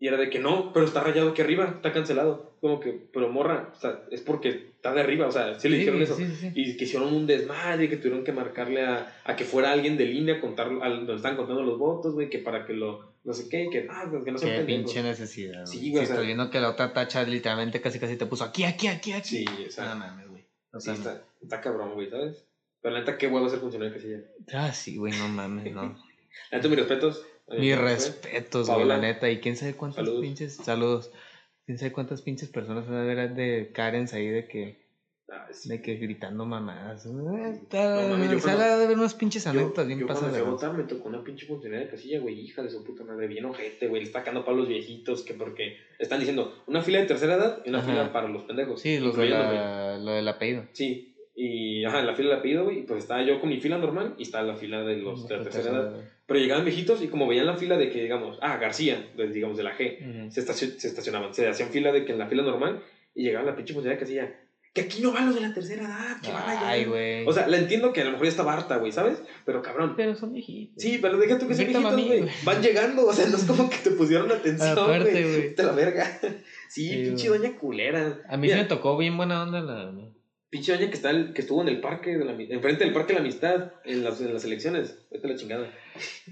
[0.02, 2.56] Y era de que no, pero está rayado aquí arriba, está cancelado.
[2.62, 5.76] Como que, pero morra, o sea, es porque está de arriba, o sea, sí le
[5.76, 6.16] Sí, dijeron eso.
[6.16, 6.50] sí, sí.
[6.54, 10.06] Y que hicieron un desmadre, que tuvieron que marcarle a, a que fuera alguien de
[10.06, 13.32] línea a contar, al, donde están contando los votos, güey, que para que lo, no
[13.34, 15.66] sé qué, que, ah, que no sean Qué pinche necesidad.
[15.66, 18.24] Sí, Sí, güey, o sea- estoy viendo que la otra tacha literalmente casi casi te
[18.24, 19.44] puso aquí, aquí, aquí, aquí.
[19.44, 20.46] Sí, o sea, No mames, güey.
[20.72, 22.46] O sea, está, está cabrón, güey, ¿sabes?
[22.80, 24.18] Pero la neta, qué huevo ser funcionario de casilla.
[24.54, 25.82] Ah, sí, güey, no mames, no.
[26.50, 27.22] La neta, mis respetos.
[27.58, 29.30] Mis respetos, güey, la neta.
[29.30, 30.20] Y quién sabe cuántas Saludos.
[30.22, 30.56] pinches.
[30.56, 31.10] Saludos.
[31.66, 34.88] Quién sabe cuántas pinches personas van a ver de Karens ahí de que.
[35.32, 35.68] Ah, sí.
[35.68, 37.06] De que gritando mamadas.
[37.06, 40.76] No Está, yo cuando- de ver unas pinches anécdotas bien yo cuando pasadas.
[40.76, 43.86] me tocó una pinche funcionaria de casilla, güey, hija de su puta madre, bien ojete,
[43.86, 47.62] güey, está sacando para los viejitos, que porque están diciendo una fila de tercera edad
[47.64, 47.88] y una Ajá.
[47.92, 48.80] fila para los pendejos.
[48.80, 50.64] Sí, los de la, lo del apellido.
[50.72, 51.09] Sí,
[51.42, 54.14] y ajá, en la fila del apellido, güey, pues estaba yo con mi fila normal
[54.18, 55.92] y estaba la fila de los de la tercera edad.
[56.26, 59.56] Pero llegaban viejitos y como veían la fila de que, digamos, ah, García, de- digamos,
[59.56, 62.42] de la G, se, estaci- se estacionaban, se hacían fila de que en la fila
[62.42, 62.82] normal
[63.14, 64.36] y llegaban la pinche funcionaria de casilla,
[64.72, 66.68] que aquí no van los de la tercera edad, que van allá.
[66.68, 67.26] Ay, güey.
[67.26, 69.20] O sea, la entiendo que a lo mejor ya estaba harta, güey, ¿sabes?
[69.44, 69.94] Pero cabrón.
[69.96, 70.80] pero son viejitos.
[70.80, 72.24] Sí, pero deja tú que a viejitos, güey.
[72.44, 75.54] Van llegando, o sea, no es como que te pusieron atención, güey.
[75.54, 76.06] Te la verga.
[76.70, 78.20] Sí, Sí, pinche doña culera.
[78.28, 79.92] A mí Mira, sí me tocó bien buena onda la.
[80.50, 83.12] Pinche doña que, está el- que estuvo en el parque, de la, enfrente del parque
[83.12, 84.98] de la amistad, en las, en las elecciones.
[85.08, 85.72] Vete la chingada.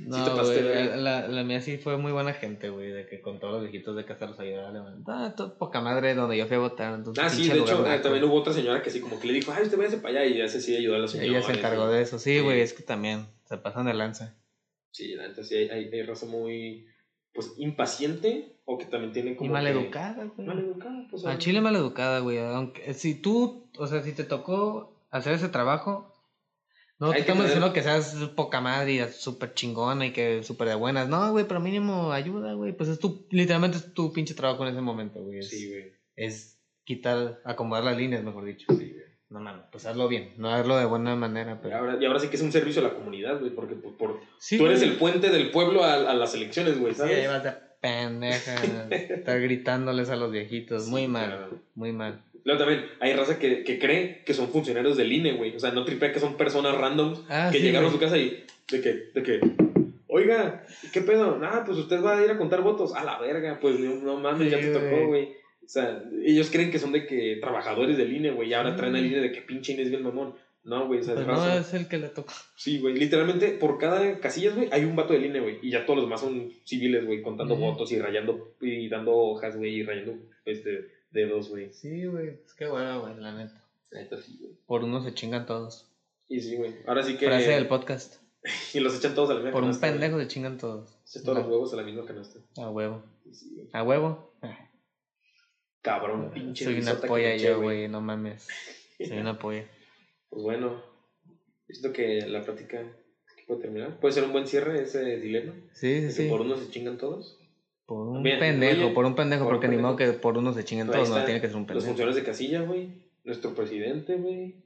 [0.01, 3.07] No, te pasaste güey, de la, la, mía sí fue muy buena gente, güey, de
[3.07, 5.35] que con todos los viejitos de casa los ayudaba a levantar.
[5.39, 6.95] Ah, poca madre donde yo fui a votar.
[6.95, 9.35] entonces, Ah, sí, de hecho, eh, también hubo otra señora que así como que le
[9.35, 11.29] dijo, ay, usted váyase para allá, y ese sí ayudó a la señora.
[11.39, 12.19] Ella se encargó de eso.
[12.19, 12.41] Sí, Sí.
[12.41, 14.37] güey, es que también se pasan de lanza.
[14.91, 16.87] Sí, la neta, sí, hay, hay, hay raza muy,
[17.35, 20.47] pues, impaciente, o que también tiene como Y maleducada, güey.
[20.47, 21.25] Maleducada, pues.
[21.25, 22.39] A Chile maleducada, güey.
[22.39, 26.15] Aunque si tú, o sea, si te tocó hacer ese trabajo,
[26.99, 30.75] no te estamos diciendo que seas poca madre y súper chingona y que súper de
[30.75, 31.09] buenas.
[31.09, 32.73] No, güey, pero mínimo ayuda, güey.
[32.73, 35.39] Pues es tu, literalmente es tu pinche trabajo en ese momento, güey.
[35.39, 35.93] Es, Sí, güey.
[36.17, 38.67] es quitar, acomodar las líneas, mejor dicho.
[38.71, 39.08] Sí, güey.
[39.31, 41.77] No mames, pues hazlo bien, no hazlo de buena manera, Y pero...
[41.77, 44.21] ahora, y ahora sí que es un servicio a la comunidad, güey, porque por, por-
[44.39, 44.91] Sí, tú eres güey.
[44.93, 47.29] el puente del pueblo a, a las elecciones, güey, Sí, ahí ¿sabes?
[47.29, 48.55] vas de pendeja,
[48.91, 51.59] estar gritándoles a los viejitos, muy Sí, mal, claro.
[51.75, 52.23] muy mal.
[52.45, 55.55] Luego también hay raza que, que cree que son funcionarios del INE, güey.
[55.55, 57.97] O sea, no tripea que son personas randoms Ah, que sí, llegaron güey.
[58.05, 59.41] a su casa y de que, de que,
[60.07, 61.39] oiga, ¿qué pedo?
[61.43, 62.95] Ah, pues usted va a ir a contar votos.
[62.95, 65.37] A la verga, pues no, no mames, ya Sí, te tocó, güey.
[65.69, 68.97] O sea, ellos creen que son de que trabajadores del INE, güey, y ahora traen
[68.97, 70.35] al INE de que pinche INE es bien mamón.
[70.65, 71.59] No, güey, o sea, es Pues no raza.
[71.59, 72.33] es el que le toca.
[72.57, 75.59] Sí, güey, literalmente por cada casillas, güey, hay un vato del INE, güey.
[75.61, 77.65] Y ya todos los demás son civiles, güey, contando Ujú.
[77.65, 80.15] votos y rayando, y dando hojas, güey, y rayando
[80.47, 81.71] este, dedos, güey.
[81.73, 83.63] Sí, güey, es que bueno, güey, la neta.
[83.93, 84.53] Neta, sí, güey.
[84.67, 85.87] Por uno se chingan todos.
[86.31, 86.75] Y sí, güey.
[86.87, 87.27] Ahora sí que.
[87.27, 88.17] Frase del podcast.
[88.73, 90.97] Y los echan todos a la misma Por un canasta, pendejo se chingan todos.
[91.11, 92.39] Echan todos los huevos a la misma canasta.
[92.57, 93.03] A huevo.
[93.33, 93.69] Sí.
[93.73, 94.28] A huevo.
[95.83, 96.65] Cabrón, pinche.
[96.65, 98.47] Soy una que polla yo, güey, no mames.
[98.99, 99.65] Soy una polla.
[100.31, 100.83] Pues bueno,
[101.71, 102.83] siento que la plática
[103.47, 103.99] puede terminar.
[103.99, 105.55] Puede ser un buen cierre ese dilema.
[105.73, 106.29] Sí, sí, que sí.
[106.29, 107.39] por uno se chingan todos.
[107.87, 110.37] Por un Bien, pendejo, oye, por un pendejo, por un porque ni modo que por
[110.37, 111.87] uno se chinguen Ahí todos, no tiene que ser un Los pendejo.
[111.87, 112.91] funcionarios de casilla, güey.
[113.25, 114.57] Nuestro presidente, güey.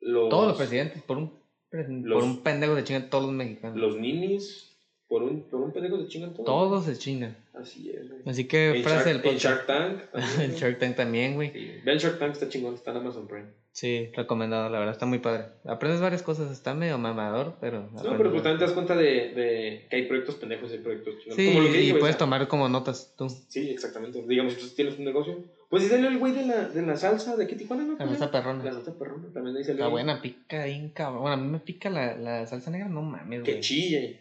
[0.00, 1.32] Los, Todos los presidentes, por un,
[1.70, 3.76] Los- por un pendejo se chingan todos los mexicanos.
[3.76, 4.71] Los ninis.
[5.12, 6.46] Por un, por un pendejo se chingan todos.
[6.46, 7.36] Todos se chingan.
[7.52, 8.22] Así es, güey.
[8.24, 9.44] Así que En frase del podcast.
[9.44, 10.00] Shark Tank.
[10.36, 10.52] güey.
[10.56, 11.52] Shark Tank también, güey.
[11.52, 11.70] Sí.
[11.84, 13.48] Vean Shark Tank, está chingón, está en Amazon Prime.
[13.72, 15.44] Sí, recomendado, la verdad, está muy padre.
[15.66, 17.90] Aprendes varias cosas, está medio mamador, pero...
[17.92, 20.78] No, pero pues también te das cuenta de, de que hay proyectos pendejos y hay
[20.80, 21.36] proyectos chingones.
[21.36, 23.28] Sí, Como lo que y puedes tomar como notas tú.
[23.48, 24.22] Sí, exactamente.
[24.26, 25.44] Digamos, tú tienes un negocio.
[25.68, 27.96] Pues salió el güey de la, de la salsa de aquí Tijuana, ¿no?
[27.98, 28.64] La salsa perrona.
[28.64, 29.72] La salsa perrona, también salió.
[29.72, 31.22] Está buena, pica bien cabrón.
[31.22, 33.62] Bueno, a mí me pica la, la salsa negra, no mames, Que güey.
[33.62, 34.20] chille.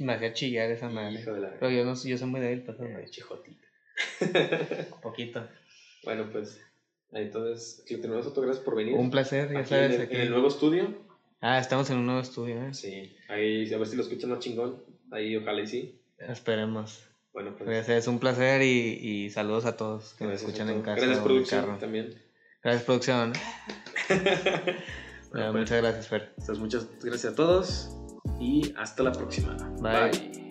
[0.00, 1.24] Me hacía chillar esa madre.
[1.24, 1.50] La...
[1.58, 3.10] Pero yo no soy- yo soy muy débil Ay, madres.
[3.10, 3.66] chijotita.
[4.20, 5.46] Un poquito.
[6.04, 6.60] Bueno, pues.
[7.12, 8.94] Entonces, que tenemos otro gracias por venir.
[8.94, 9.86] Un placer, ya Aquí sabes.
[9.94, 10.14] en, el, aquí.
[10.16, 10.94] en el nuevo estudio.
[11.40, 12.74] Ah, estamos en un nuevo estudio, ¿eh?
[12.74, 13.16] Sí.
[13.28, 14.82] Ahí, a ver si lo escuchan más chingón.
[15.10, 16.00] Ahí, ojalá y sí.
[16.18, 17.04] Esperemos.
[17.32, 17.88] Bueno, pues.
[17.88, 18.66] Es un placer y,
[19.00, 21.00] y saludos a todos que gracias a escuchan en casa.
[21.00, 21.78] Gracias, producción, carro.
[21.78, 22.22] también.
[22.62, 23.32] Gracias, producción.
[25.30, 26.28] Bueno, Ya, pues, muchas gracias, Fer.
[26.38, 27.90] Entonces, muchas gracias a todos.
[28.40, 29.56] Y hasta la próxima.
[29.80, 30.47] Bye.